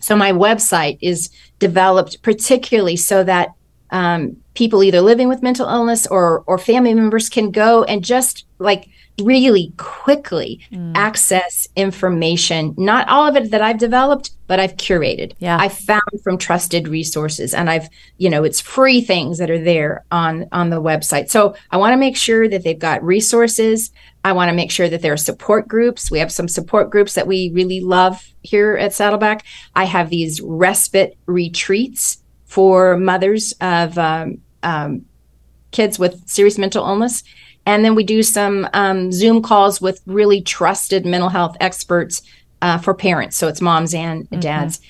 [0.00, 3.50] so my website is developed particularly so that
[3.90, 8.44] um, people either living with mental illness or or family members can go and just
[8.58, 8.88] like
[9.20, 10.60] really quickly
[10.94, 12.74] access information.
[12.76, 15.32] Not all of it that I've developed, but I've curated.
[15.38, 15.58] Yeah.
[15.58, 20.04] I've found from trusted resources, and I've you know it's free things that are there
[20.10, 21.30] on on the website.
[21.30, 23.90] So I want to make sure that they've got resources.
[24.24, 26.10] I want to make sure that there are support groups.
[26.10, 29.44] We have some support groups that we really love here at Saddleback.
[29.74, 35.06] I have these respite retreats for mothers of um, um,
[35.70, 37.22] kids with serious mental illness.
[37.70, 42.20] And then we do some um, Zoom calls with really trusted mental health experts
[42.62, 43.36] uh, for parents.
[43.36, 44.80] So it's moms and dads.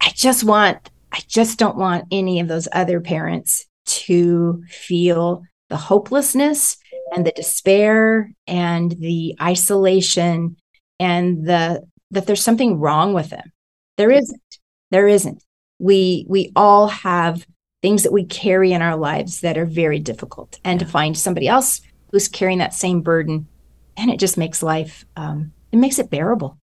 [0.00, 5.76] I just want, I just don't want any of those other parents to feel the
[5.76, 6.78] hopelessness
[7.14, 10.56] and the despair and the isolation
[10.98, 13.52] and the that there's something wrong with them.
[13.98, 14.58] There isn't.
[14.90, 15.44] There isn't.
[15.78, 17.46] We we all have
[17.82, 21.46] things that we carry in our lives that are very difficult, and to find somebody
[21.46, 23.46] else who's carrying that same burden,
[23.96, 26.58] and it just makes life um, it makes it bearable.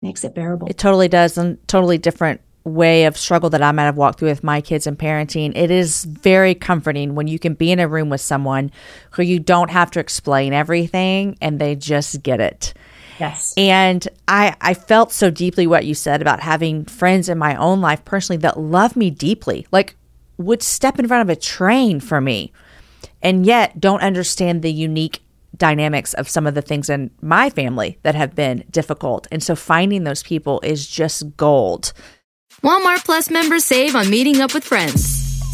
[0.00, 0.68] Makes it bearable.
[0.68, 4.28] It totally does, and totally different way of struggle that I might have walked through
[4.28, 5.56] with my kids and parenting.
[5.56, 8.70] It is very comforting when you can be in a room with someone
[9.12, 12.74] who you don't have to explain everything and they just get it.
[13.18, 13.54] yes.
[13.56, 17.80] And I, I felt so deeply what you said about having friends in my own
[17.80, 19.96] life personally that love me deeply, like
[20.36, 22.52] would step in front of a train for me,
[23.22, 25.20] and yet don't understand the unique
[25.56, 29.26] dynamics of some of the things in my family that have been difficult.
[29.32, 31.92] And so finding those people is just gold.
[32.62, 35.27] Walmart Plus members save on meeting up with friends.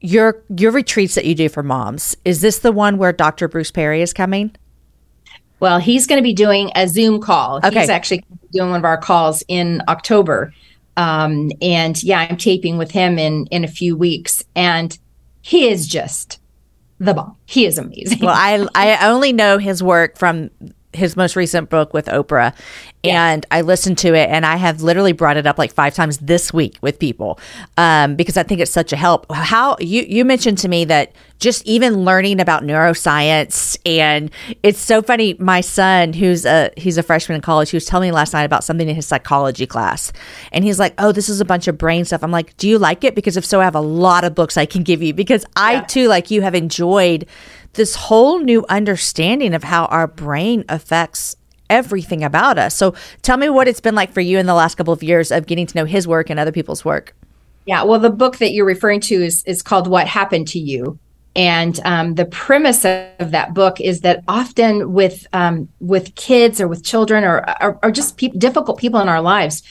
[0.00, 3.48] Your your retreats that you do for moms, is this the one where Dr.
[3.48, 4.54] Bruce Perry is coming?
[5.58, 7.58] Well, he's going to be doing a Zoom call.
[7.64, 7.80] Okay.
[7.80, 10.52] He's actually doing one of our calls in October.
[10.98, 14.42] Um, and yeah, I'm taping with him in in a few weeks.
[14.54, 14.98] And
[15.40, 16.40] he is just
[16.98, 17.36] the bomb.
[17.46, 18.18] He is amazing.
[18.20, 20.50] Well, I I only know his work from
[20.96, 22.54] his most recent book with Oprah,
[23.04, 26.18] and I listened to it, and I have literally brought it up like five times
[26.18, 27.38] this week with people
[27.76, 29.30] um, because I think it's such a help.
[29.30, 34.30] How you you mentioned to me that just even learning about neuroscience, and
[34.62, 35.34] it's so funny.
[35.38, 38.44] My son, who's a he's a freshman in college, he was telling me last night
[38.44, 40.12] about something in his psychology class,
[40.52, 42.78] and he's like, "Oh, this is a bunch of brain stuff." I'm like, "Do you
[42.78, 45.14] like it?" Because if so, I have a lot of books I can give you
[45.14, 47.26] because I too, like you, have enjoyed
[47.76, 51.36] this whole new understanding of how our brain affects
[51.70, 52.74] everything about us.
[52.74, 55.30] So tell me what it's been like for you in the last couple of years
[55.30, 57.14] of getting to know his work and other people's work.
[57.64, 60.98] Yeah, well, the book that you're referring to is is called "What Happened to You,"
[61.34, 66.68] and um, the premise of that book is that often with um, with kids or
[66.68, 69.64] with children or or, or just pe- difficult people in our lives,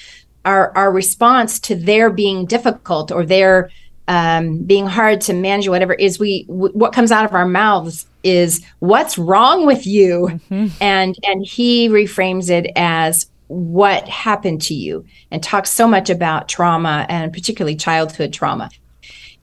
[0.44, 3.70] our our response to their being difficult or their
[4.08, 8.06] um, being hard to manage, whatever, is we w- what comes out of our mouths
[8.24, 10.68] is what's wrong with you, mm-hmm.
[10.82, 16.48] and and he reframes it as what happened to you, and talks so much about
[16.48, 18.70] trauma and particularly childhood trauma.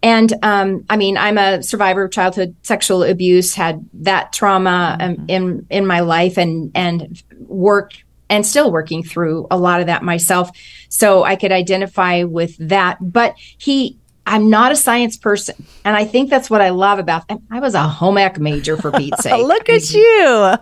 [0.05, 5.15] And um, I mean, I'm a survivor of childhood sexual abuse, had that trauma um,
[5.15, 5.25] mm-hmm.
[5.29, 10.03] in in my life, and and worked and still working through a lot of that
[10.03, 10.51] myself
[10.89, 15.55] so i could identify with that but he I'm not a science person.
[15.85, 17.39] And I think that's what I love about them.
[17.51, 19.45] I was a home ec major for Pete's sake.
[19.45, 20.55] Look at you.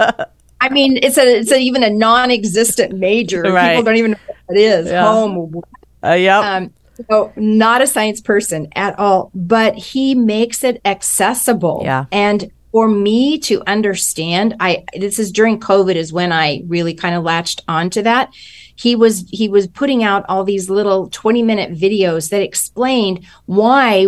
[0.62, 3.42] I mean, it's a it's a, even a non-existent major.
[3.42, 3.70] Right.
[3.70, 4.86] People don't even know what it is.
[4.86, 5.04] Yeah.
[5.04, 5.62] Home.
[6.02, 6.56] Uh, yeah.
[6.56, 6.72] Um,
[7.10, 11.80] so not a science person at all, but he makes it accessible.
[11.84, 12.06] Yeah.
[12.12, 17.14] And for me to understand, I this is during COVID is when I really kind
[17.14, 18.30] of latched onto that
[18.80, 24.06] he was he was putting out all these little 20 minute videos that explained why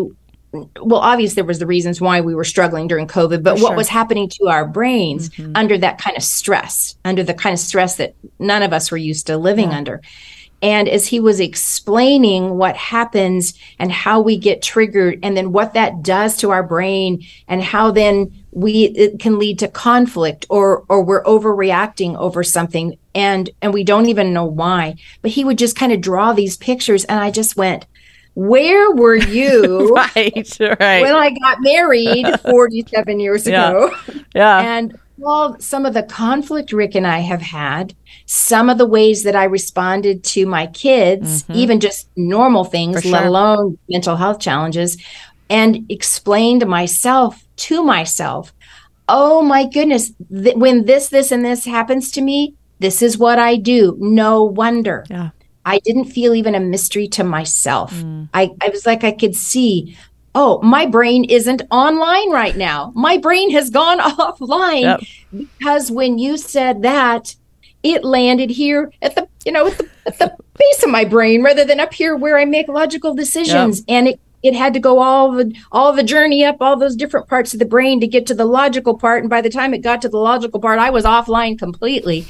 [0.81, 3.89] well obviously there was the reasons why we were struggling during covid but what was
[3.89, 5.53] happening to our brains mm-hmm.
[5.55, 8.97] under that kind of stress under the kind of stress that none of us were
[8.97, 9.77] used to living yeah.
[9.77, 10.01] under
[10.63, 15.75] and as he was explaining what happens and how we get triggered and then what
[15.75, 20.85] that does to our brain and how then we it can lead to conflict or
[20.89, 24.95] or we're overreacting over something and and we don't even know why.
[25.21, 27.87] But he would just kind of draw these pictures and i just went
[28.35, 31.03] where were you right right.
[31.03, 33.91] when i got married 47 years ago?
[34.09, 34.77] Yeah, yeah.
[34.77, 37.95] and well some of the conflict rick and i have had
[38.27, 41.55] some of the ways that i responded to my kids mm-hmm.
[41.55, 43.13] even just normal things sure.
[43.13, 44.97] let alone mental health challenges
[45.53, 48.55] and explained myself to myself,
[49.07, 53.39] oh my goodness, th- when this, this, and this happens to me, this is what
[53.39, 53.97] I do.
[54.01, 55.05] No wonder.
[55.11, 55.31] Yeah.
[55.67, 57.93] I didn't feel even a mystery to myself.
[57.93, 58.31] Mm.
[58.33, 59.97] I, I was like, I could see,
[60.35, 62.93] oh, my brain isn't online right now.
[62.95, 65.01] My brain has gone offline yep.
[65.31, 67.35] because when you said that,
[67.83, 71.43] it landed here at the, you know, at the, at the base of my brain
[71.43, 73.79] rather than up here where I make logical decisions.
[73.81, 73.85] Yep.
[73.89, 77.29] And it it had to go all the all the journey up all those different
[77.29, 79.79] parts of the brain to get to the logical part and by the time it
[79.79, 82.27] got to the logical part i was offline completely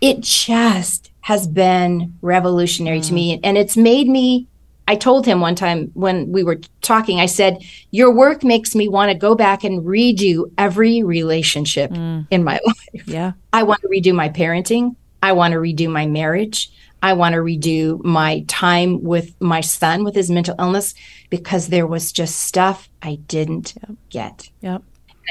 [0.00, 3.06] it just has been revolutionary mm.
[3.06, 4.48] to me and it's made me
[4.88, 7.58] i told him one time when we were talking i said
[7.90, 12.26] your work makes me want to go back and redo every relationship mm.
[12.30, 16.06] in my life yeah i want to redo my parenting i want to redo my
[16.06, 16.72] marriage
[17.04, 20.94] I want to redo my time with my son with his mental illness
[21.30, 23.96] because there was just stuff I didn't yep.
[24.08, 24.50] get.
[24.60, 24.82] Yep.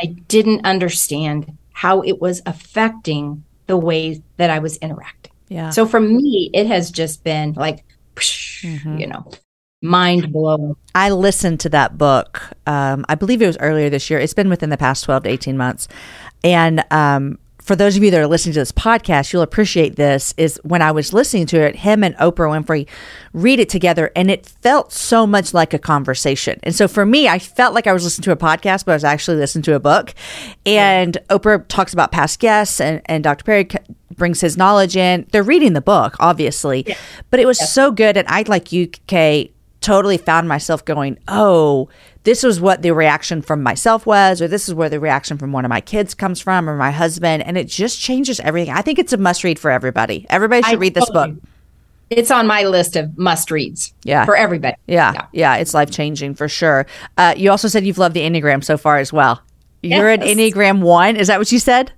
[0.04, 5.32] I didn't understand how it was affecting the way that I was interacting.
[5.48, 5.70] Yeah.
[5.70, 7.86] So for me, it has just been like,
[8.24, 8.98] mm-hmm.
[8.98, 9.30] you know,
[9.82, 10.76] mind blowing.
[10.94, 12.42] I listened to that book.
[12.68, 14.20] Um, I believe it was earlier this year.
[14.20, 15.88] It's been within the past 12 to 18 months.
[16.44, 17.40] And um,
[17.72, 20.34] for those of you that are listening to this podcast, you'll appreciate this.
[20.36, 22.86] Is when I was listening to it, him and Oprah Winfrey
[23.32, 26.60] read it together, and it felt so much like a conversation.
[26.64, 28.96] And so for me, I felt like I was listening to a podcast, but I
[28.96, 30.14] was actually listening to a book.
[30.66, 31.38] And yeah.
[31.38, 33.46] Oprah talks about past guests, and, and Dr.
[33.46, 33.70] Perry
[34.18, 35.26] brings his knowledge in.
[35.32, 36.98] They're reading the book, obviously, yeah.
[37.30, 37.68] but it was yeah.
[37.68, 38.18] so good.
[38.18, 41.88] And I, like you, Kay, totally found myself going, oh,
[42.24, 45.52] this was what the reaction from myself was, or this is where the reaction from
[45.52, 47.44] one of my kids comes from, or my husband.
[47.44, 48.74] And it just changes everything.
[48.74, 50.26] I think it's a must read for everybody.
[50.30, 51.32] Everybody should I read this book.
[52.12, 53.94] It's on my list of must reads.
[54.04, 54.26] Yeah.
[54.26, 54.76] For everybody.
[54.86, 55.14] Yeah.
[55.14, 55.26] Yeah.
[55.32, 56.86] yeah it's life changing for sure.
[57.18, 59.42] Uh, you also said you've loved the Enneagram so far as well.
[59.82, 60.22] You're yes.
[60.22, 61.16] an Enneagram one.
[61.16, 61.94] Is that what you said?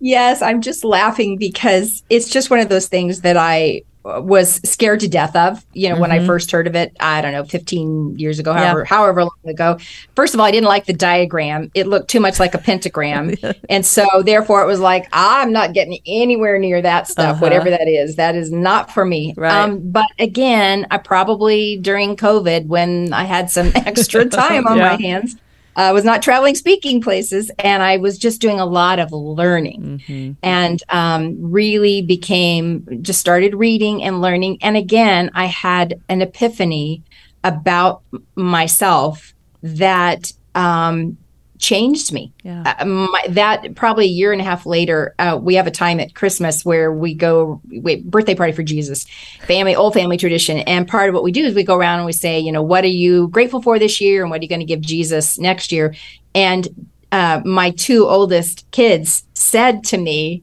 [0.00, 0.42] Yes.
[0.42, 5.08] I'm just laughing because it's just one of those things that I was scared to
[5.08, 5.64] death of.
[5.72, 6.02] You know, mm-hmm.
[6.02, 6.26] when I mm-hmm.
[6.26, 8.84] first heard of it, I don't know, 15 years ago, however, yeah.
[8.86, 9.78] however long ago.
[10.14, 11.70] First of all, I didn't like the diagram.
[11.74, 13.34] It looked too much like a pentagram.
[13.68, 17.40] and so therefore it was like, I'm not getting anywhere near that stuff, uh-huh.
[17.40, 18.16] whatever that is.
[18.16, 19.34] That is not for me.
[19.36, 19.52] Right.
[19.52, 24.96] Um, but again, I probably during COVID when I had some extra time on yeah.
[24.96, 25.36] my hands,
[25.78, 30.02] I was not traveling speaking places and I was just doing a lot of learning
[30.06, 30.32] mm-hmm.
[30.42, 34.58] and um, really became just started reading and learning.
[34.60, 37.02] And again, I had an epiphany
[37.44, 38.02] about
[38.34, 41.16] myself that um,
[41.58, 42.32] changed me.
[42.42, 42.74] Yeah.
[42.78, 46.00] Uh, my, that probably a year and a half later, uh, we have a time
[46.00, 49.06] at Christmas where we go wait, birthday party for Jesus,
[49.46, 50.58] family, old family tradition.
[50.58, 52.62] And part of what we do is we go around and we say, you know,
[52.62, 55.38] what are you grateful for this year, and what are you going to give Jesus
[55.38, 55.94] next year?
[56.34, 60.42] And uh, my two oldest kids said to me,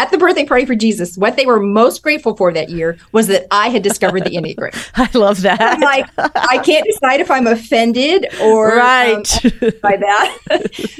[0.00, 3.26] at the birthday party for Jesus, what they were most grateful for that year was
[3.26, 4.74] that I had discovered the Enneagram.
[4.94, 5.60] I love that.
[5.60, 10.38] I'm like, I can't decide if I'm offended or um, right um, by that,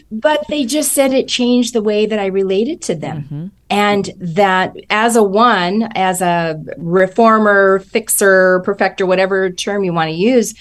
[0.12, 3.22] but they just said it changed the way that I related to them.
[3.22, 3.46] Mm-hmm.
[3.70, 10.14] And that as a one, as a reformer, fixer, perfecter, whatever term you want to
[10.16, 10.54] use,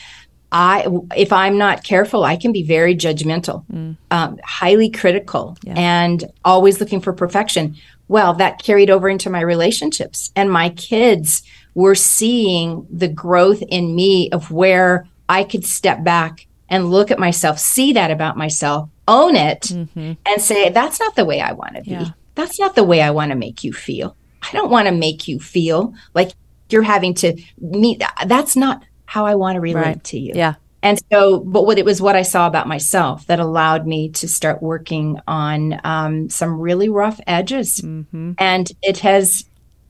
[0.51, 3.95] I, if I'm not careful, I can be very judgmental, mm.
[4.09, 5.73] um, highly critical, yeah.
[5.75, 7.75] and always looking for perfection.
[8.07, 11.43] Well, that carried over into my relationships, and my kids
[11.75, 17.19] were seeing the growth in me of where I could step back and look at
[17.19, 20.13] myself, see that about myself, own it, mm-hmm.
[20.25, 21.91] and say, that's not the way I want to be.
[21.91, 22.09] Yeah.
[22.35, 24.15] That's not the way I want to make you feel.
[24.41, 26.31] I don't want to make you feel like
[26.69, 28.01] you're having to meet.
[28.25, 30.03] That's not how I want to relate right.
[30.03, 30.33] to you.
[30.35, 30.53] Yeah.
[30.83, 34.27] And so, but what it was what I saw about myself that allowed me to
[34.27, 37.81] start working on um, some really rough edges.
[37.81, 38.33] Mm-hmm.
[38.37, 39.45] And it has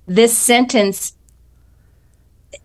[0.07, 1.17] this sentence.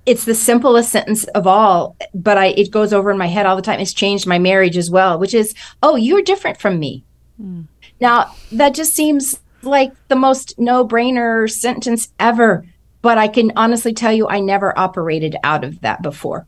[0.06, 3.56] It's the simplest sentence of all, but I it goes over in my head all
[3.56, 3.80] the time.
[3.80, 7.04] It's changed my marriage as well, which is, "Oh, you're different from me."
[7.42, 7.66] Mm.
[8.00, 12.64] Now that just seems like the most no brainer sentence ever
[13.04, 16.46] but I can honestly tell you, I never operated out of that before.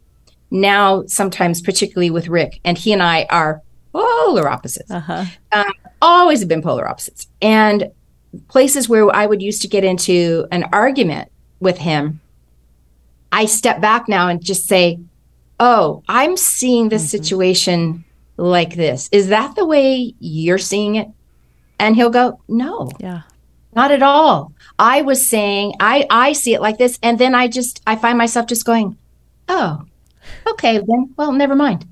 [0.51, 3.61] Now, sometimes, particularly with Rick, and he and I are
[3.93, 4.91] polar opposites.
[4.91, 5.27] Uh-huh.
[5.53, 7.27] Um, always have been polar opposites.
[7.43, 7.91] And
[8.49, 11.31] places where I would used to get into an argument
[11.61, 12.21] with him,
[13.31, 14.99] I step back now and just say,
[15.61, 17.23] Oh, I'm seeing this mm-hmm.
[17.23, 18.05] situation
[18.39, 19.11] like this.
[19.13, 21.09] Is that the way you're seeing it?
[21.79, 22.91] And he'll go, No.
[22.99, 23.23] Yeah.
[23.75, 24.55] Not at all.
[24.79, 28.19] I was saying I I see it like this, and then I just I find
[28.19, 28.97] myself just going,
[29.49, 29.85] oh,
[30.47, 31.87] okay, then well, never mind,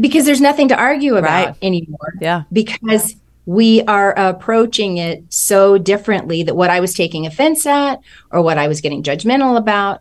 [0.00, 1.56] because there's nothing to argue about right.
[1.62, 2.14] anymore.
[2.20, 3.16] Yeah, because
[3.46, 8.00] we are approaching it so differently that what I was taking offense at
[8.30, 10.00] or what I was getting judgmental about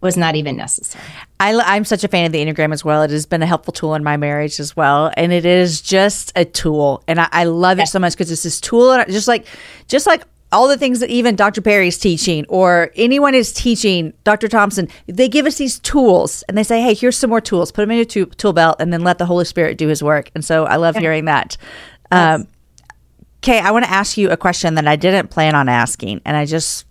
[0.00, 1.04] was not even necessary.
[1.40, 3.02] I, am such a fan of the Enneagram as well.
[3.02, 6.32] It has been a helpful tool in my marriage as well, and it is just
[6.36, 9.46] a tool, and I, I love it so much because it's this tool, just like,
[9.88, 11.60] just like all the things that even Dr.
[11.60, 14.48] Perry is teaching or anyone is teaching, Dr.
[14.48, 17.72] Thompson, they give us these tools and they say, hey, here's some more tools.
[17.72, 20.02] Put them in your tool, tool belt and then let the Holy Spirit do his
[20.02, 20.30] work.
[20.34, 21.00] And so I love yeah.
[21.00, 21.56] hearing that.
[22.12, 22.46] Um,
[23.42, 26.36] okay, I want to ask you a question that I didn't plan on asking, and
[26.36, 26.86] I just,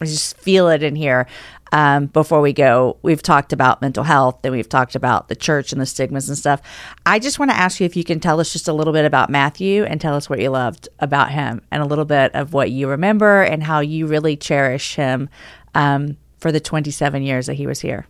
[0.00, 1.26] I just feel it in here
[1.72, 5.72] um, before we go, we've talked about mental health and we've talked about the church
[5.72, 6.62] and the stigmas and stuff.
[7.04, 9.04] I just want to ask you if you can tell us just a little bit
[9.04, 12.52] about Matthew and tell us what you loved about him and a little bit of
[12.52, 15.28] what you remember and how you really cherish him
[15.74, 18.06] um, for the 27 years that he was here.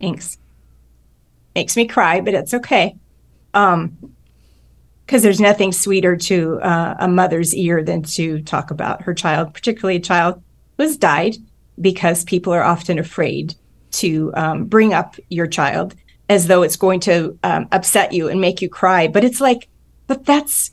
[0.00, 0.38] Thanks.
[1.54, 2.96] Makes me cry, but it's okay.
[3.54, 4.14] Um,
[5.06, 9.54] because there's nothing sweeter to uh, a mother's ear than to talk about her child,
[9.54, 10.42] particularly a child
[10.76, 11.36] who has died
[11.80, 13.54] because people are often afraid
[13.90, 15.94] to um, bring up your child
[16.28, 19.08] as though it's going to um, upset you and make you cry.
[19.08, 19.68] But it's like,
[20.06, 20.72] but that's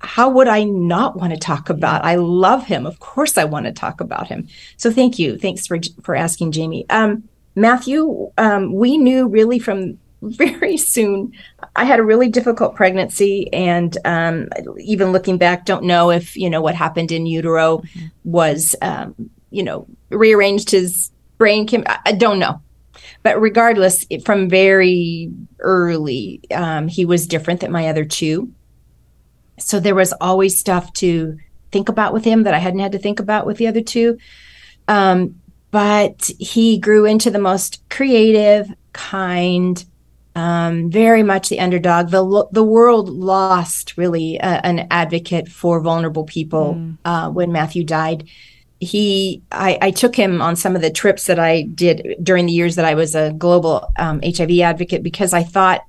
[0.00, 2.04] how would I not want to talk about?
[2.04, 2.86] I love him.
[2.86, 4.46] Of course, I want to talk about him.
[4.76, 5.36] So thank you.
[5.36, 6.88] Thanks for for asking, Jamie.
[6.88, 11.32] Um, Matthew, um, we knew really from very soon.
[11.74, 14.48] I had a really difficult pregnancy, and um,
[14.78, 17.82] even looking back, don't know if you know what happened in utero
[18.24, 21.66] was um, you know, rearranged his brain.
[21.66, 22.60] Chem- I don't know.
[23.22, 28.52] But regardless, from very early, um, he was different than my other two.
[29.58, 31.38] So there was always stuff to
[31.72, 34.18] think about with him that I hadn't had to think about with the other two.
[34.86, 35.40] Um,
[35.70, 39.84] but he grew into the most creative, kind,
[40.34, 42.10] um, very much the underdog.
[42.10, 46.98] The the world lost really uh, an advocate for vulnerable people mm.
[47.04, 48.28] uh, when Matthew died,
[48.80, 52.52] he I, I, took him on some of the trips that I did during the
[52.52, 55.82] years that I was a global um, HIV advocate because I thought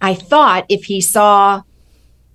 [0.00, 1.62] I thought if he saw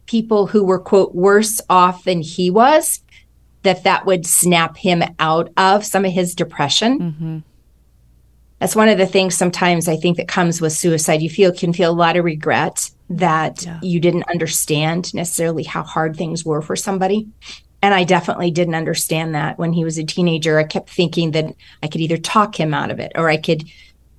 [0.05, 3.01] people who were quote worse off than he was
[3.63, 6.99] that that would snap him out of some of his depression.
[6.99, 7.39] Mm-hmm.
[8.59, 11.21] That's one of the things sometimes I think that comes with suicide.
[11.21, 13.79] You feel can feel a lot of regret that yeah.
[13.81, 17.27] you didn't understand necessarily how hard things were for somebody.
[17.85, 20.57] And I definitely didn't understand that when he was a teenager.
[20.57, 23.63] I kept thinking that I could either talk him out of it or I could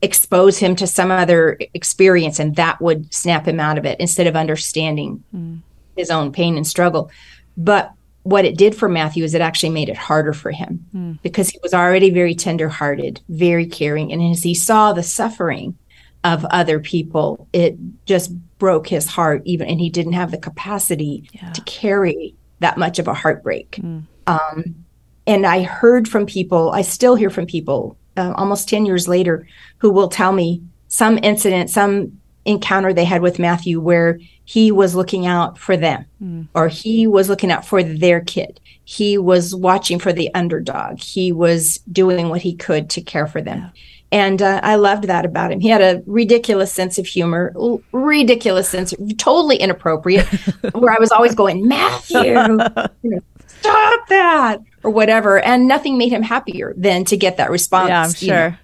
[0.02, 4.28] expose him to some other experience and that would snap him out of it instead
[4.28, 5.58] of understanding mm.
[5.96, 7.10] his own pain and struggle.
[7.56, 7.90] But
[8.22, 11.20] what it did for Matthew is it actually made it harder for him mm.
[11.22, 14.12] because he was already very tenderhearted, very caring.
[14.12, 15.76] And as he saw the suffering
[16.22, 21.28] of other people, it just broke his heart, even, and he didn't have the capacity
[21.32, 21.50] yeah.
[21.50, 23.72] to carry that much of a heartbreak.
[23.72, 24.04] Mm.
[24.26, 24.84] Um,
[25.26, 29.46] and I heard from people, I still hear from people uh, almost 10 years later
[29.78, 34.94] who will tell me some incident, some encounter they had with Matthew where he was
[34.94, 36.46] looking out for them mm.
[36.54, 38.60] or he was looking out for their kid.
[38.84, 41.00] He was watching for the underdog.
[41.00, 43.58] He was doing what he could to care for them.
[43.58, 43.70] Yeah.
[44.12, 45.60] And uh, I loved that about him.
[45.60, 47.52] He had a ridiculous sense of humor,
[47.92, 50.26] ridiculous sense, totally inappropriate,
[50.74, 55.40] where I was always going, Matthew, you know, stop that, or whatever.
[55.40, 57.88] And nothing made him happier than to get that response.
[57.88, 58.50] Yeah, I'm sure.
[58.50, 58.56] Know.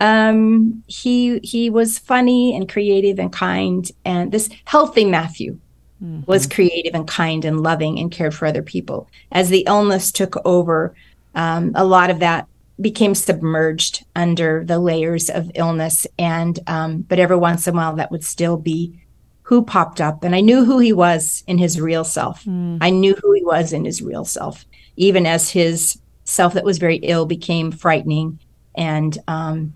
[0.00, 5.58] Um, he he was funny and creative and kind, and this healthy Matthew
[6.02, 6.22] mm-hmm.
[6.26, 9.08] was creative and kind and loving and cared for other people.
[9.30, 10.94] As the illness took over,
[11.34, 12.48] um, a lot of that
[12.82, 16.06] became submerged under the layers of illness.
[16.18, 18.98] And um, but every once in a while that would still be
[19.44, 20.24] who popped up.
[20.24, 22.44] And i knew who he was in his real self.
[22.44, 22.78] Mm.
[22.80, 24.64] i knew who he was in his real self
[24.96, 28.38] even as his self that was very ill became frightening
[28.74, 29.74] and um,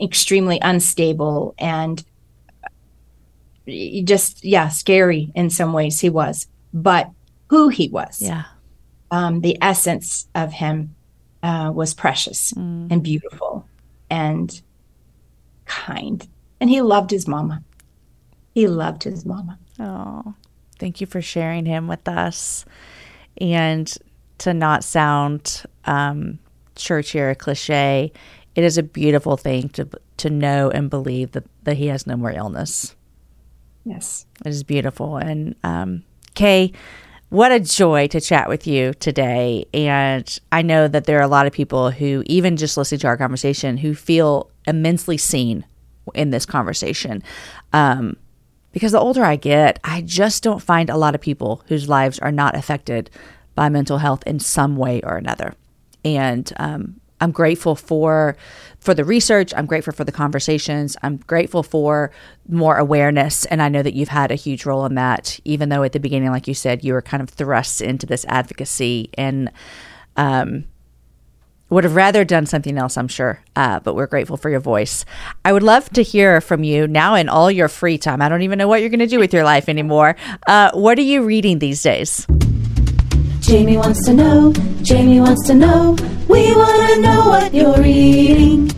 [0.00, 2.04] extremely unstable and
[4.04, 6.46] just yeah scary in some ways he was.
[6.72, 7.10] But
[7.48, 8.22] who he was.
[8.22, 8.44] Yeah.
[9.10, 10.94] Um, the essence of him
[11.42, 12.90] uh, was precious mm.
[12.90, 13.66] and beautiful
[14.08, 14.60] and
[15.64, 16.26] kind.
[16.60, 17.62] And he loved his mama.
[18.54, 19.58] He loved his mama.
[19.78, 20.34] Oh,
[20.78, 22.64] thank you for sharing him with us.
[23.40, 23.92] And
[24.38, 26.38] to not sound um,
[26.74, 28.12] churchy or cliche,
[28.54, 29.88] it is a beautiful thing to
[30.18, 32.94] to know and believe that, that he has no more illness.
[33.84, 34.26] Yes.
[34.44, 35.16] It is beautiful.
[35.16, 36.72] And um, Kay,
[37.30, 39.64] what a joy to chat with you today.
[39.72, 43.06] And I know that there are a lot of people who, even just listening to
[43.06, 45.64] our conversation, who feel immensely seen
[46.14, 47.22] in this conversation.
[47.72, 48.16] Um,
[48.72, 52.18] because the older I get, I just don't find a lot of people whose lives
[52.18, 53.10] are not affected
[53.54, 55.54] by mental health in some way or another.
[56.04, 58.36] And um, I'm grateful for
[58.78, 59.52] for the research.
[59.54, 60.96] I'm grateful for the conversations.
[61.02, 62.10] I'm grateful for
[62.48, 65.38] more awareness, and I know that you've had a huge role in that.
[65.44, 68.24] Even though at the beginning, like you said, you were kind of thrust into this
[68.26, 69.50] advocacy, and
[70.16, 70.64] um,
[71.70, 73.42] would have rather done something else, I'm sure.
[73.54, 75.04] Uh, but we're grateful for your voice.
[75.44, 78.20] I would love to hear from you now in all your free time.
[78.20, 80.16] I don't even know what you're going to do with your life anymore.
[80.46, 82.26] Uh, what are you reading these days?
[83.40, 85.96] Jamie wants to know, Jamie wants to know,
[86.28, 88.70] we want to know what you're reading.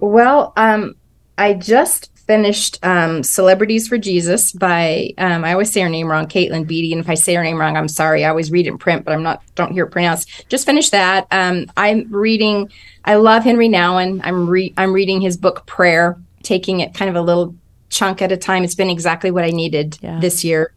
[0.00, 0.94] Well, um,
[1.36, 6.26] I just finished um, Celebrities for Jesus by, um, I always say her name wrong,
[6.26, 6.92] Katelyn Beaty.
[6.92, 8.24] And if I say her name wrong, I'm sorry.
[8.24, 10.48] I always read it in print, but I'm not, don't hear it pronounced.
[10.48, 11.26] Just finished that.
[11.30, 12.70] Um, I'm reading,
[13.04, 14.20] I love Henri Nouwen.
[14.22, 17.56] I'm, re- I'm reading his book, Prayer, taking it kind of a little
[17.90, 18.62] chunk at a time.
[18.62, 20.20] It's been exactly what I needed yeah.
[20.20, 20.72] this year.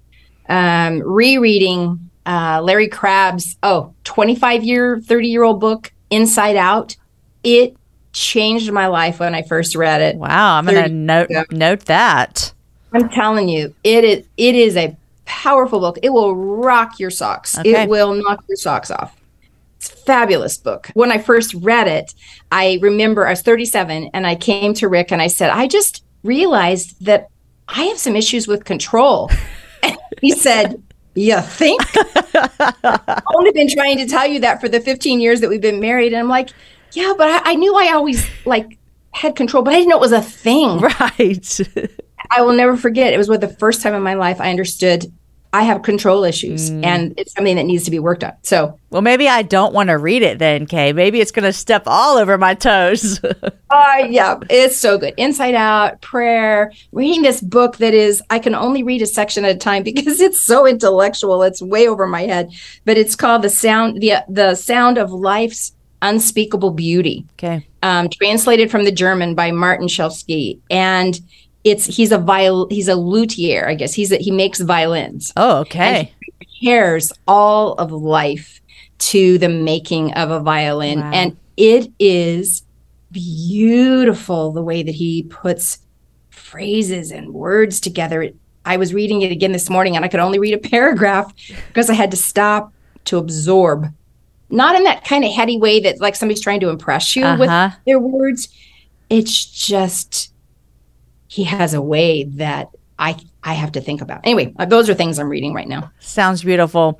[0.49, 6.95] Um, rereading uh, Larry Crabb's, oh, 25 year, 30 year old book, Inside Out.
[7.43, 7.75] It
[8.13, 10.15] changed my life when I first read it.
[10.17, 10.57] Wow.
[10.57, 12.53] I'm going to note, note that.
[12.93, 14.95] I'm telling you, it is, it is a
[15.25, 15.97] powerful book.
[16.03, 17.57] It will rock your socks.
[17.57, 17.83] Okay.
[17.83, 19.15] It will knock your socks off.
[19.77, 20.91] It's a fabulous book.
[20.93, 22.13] When I first read it,
[22.51, 26.03] I remember I was 37 and I came to Rick and I said, I just
[26.23, 27.29] realized that
[27.67, 29.31] I have some issues with control.
[30.21, 30.83] he said,
[31.15, 31.81] you think?
[32.33, 35.79] I've only been trying to tell you that for the 15 years that we've been
[35.79, 36.13] married.
[36.13, 36.49] And I'm like,
[36.93, 38.77] yeah, but I, I knew I always like
[39.11, 40.79] had control, but I didn't know it was a thing.
[40.99, 41.59] Right.
[42.29, 43.13] I will never forget.
[43.13, 45.11] It was one the first time in my life I understood
[45.53, 46.85] I have control issues Mm.
[46.85, 48.31] and it's something that needs to be worked on.
[48.41, 50.93] So, Well, maybe I don't want to read it then, Kay.
[50.93, 53.19] Maybe it's going to step all over my toes.
[53.69, 55.13] uh, yeah, it's so good.
[55.17, 59.55] Inside Out, prayer, reading this book that is, I can only read a section at
[59.55, 61.43] a time because it's so intellectual.
[61.43, 62.51] It's way over my head,
[62.85, 67.25] but it's called The Sound, the, the Sound of Life's Unspeakable Beauty.
[67.33, 67.65] okay.
[67.83, 71.19] um, translated from the German by Martin Schleske, and
[71.63, 73.93] it's he's a viol he's a luthier, I guess.
[73.93, 75.31] He's a, he makes violins.
[75.37, 76.13] Oh, okay.
[76.59, 78.61] Compares all of life
[78.99, 81.11] to the making of a violin, Wow.
[81.13, 82.63] and it is
[83.11, 85.79] beautiful the way that he puts
[86.29, 88.29] phrases and words together.
[88.65, 91.33] I was reading it again this morning, and I could only read a paragraph
[91.67, 92.71] because I had to stop
[93.05, 93.87] to absorb.
[94.49, 97.49] Not in that kind of heady way that like somebody's trying to impress you with
[97.49, 97.75] Uh-huh.
[97.85, 98.49] their words.
[99.09, 100.30] It's just
[101.31, 102.69] he has a way that
[102.99, 104.19] I I have to think about.
[104.25, 105.91] Anyway, those are things I'm reading right now.
[105.99, 106.99] Sounds beautiful.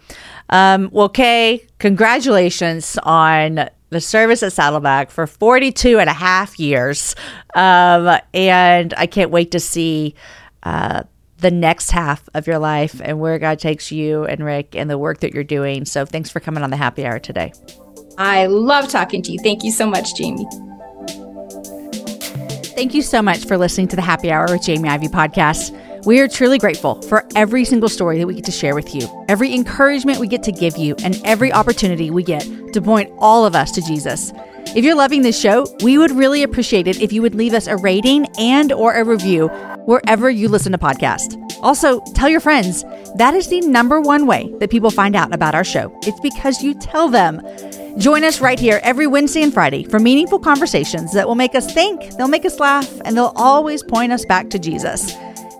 [0.50, 7.14] Um, well, Kay, congratulations on the service at Saddleback for 42 and a half years.
[7.54, 10.16] Um, and I can't wait to see
[10.64, 11.04] uh,
[11.40, 14.98] the next half of your life and where God takes you and Rick and the
[14.98, 15.84] work that you're doing.
[15.84, 17.52] So thanks for coming on the happy hour today.
[18.18, 19.40] I love talking to you.
[19.40, 20.48] Thank you so much, Jamie.
[22.82, 25.70] Thank you so much for listening to the Happy Hour with Jamie Ivey podcast.
[26.04, 29.08] We are truly grateful for every single story that we get to share with you,
[29.30, 32.42] every encouragement we get to give you, and every opportunity we get
[32.74, 34.34] to point all of us to Jesus.
[34.76, 37.68] If you're loving this show, we would really appreciate it if you would leave us
[37.68, 39.50] a rating and or a review
[39.86, 41.38] wherever you listen to podcasts.
[41.62, 42.84] Also, tell your friends.
[43.18, 45.96] That is the number one way that people find out about our show.
[46.02, 47.42] It's because you tell them.
[47.98, 51.74] Join us right here every Wednesday and Friday for meaningful conversations that will make us
[51.74, 55.14] think, they'll make us laugh, and they'll always point us back to Jesus.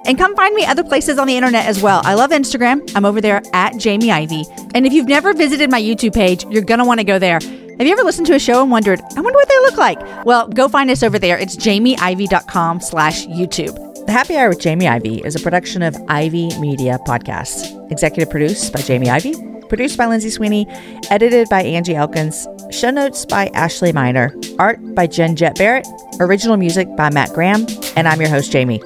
[0.06, 2.02] And come find me other places on the internet as well.
[2.04, 2.92] I love Instagram.
[2.96, 4.46] I'm over there at Jamie Ivey.
[4.74, 7.40] And if you've never visited my YouTube page, you're going to want to go there.
[7.40, 10.26] Have you ever listened to a show and wondered, I wonder what they look like?
[10.26, 11.38] Well, go find us over there.
[11.38, 14.06] It's jamieivey.com slash YouTube.
[14.06, 17.92] The Happy Hour with Jamie Ivey is a production of Ivey Media Podcasts.
[17.92, 19.34] Executive produced by Jamie Ivey,
[19.72, 20.68] produced by Lindsay Sweeney,
[21.10, 25.88] edited by Angie Elkins, show notes by Ashley Miner, art by Jen Jet Barrett,
[26.20, 27.66] original music by Matt Graham,
[27.96, 28.82] and I'm your host, Jamie.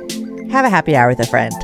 [0.52, 1.56] Have a happy hour with a friend.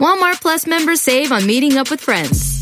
[0.00, 2.61] Walmart Plus members save on meeting up with friends.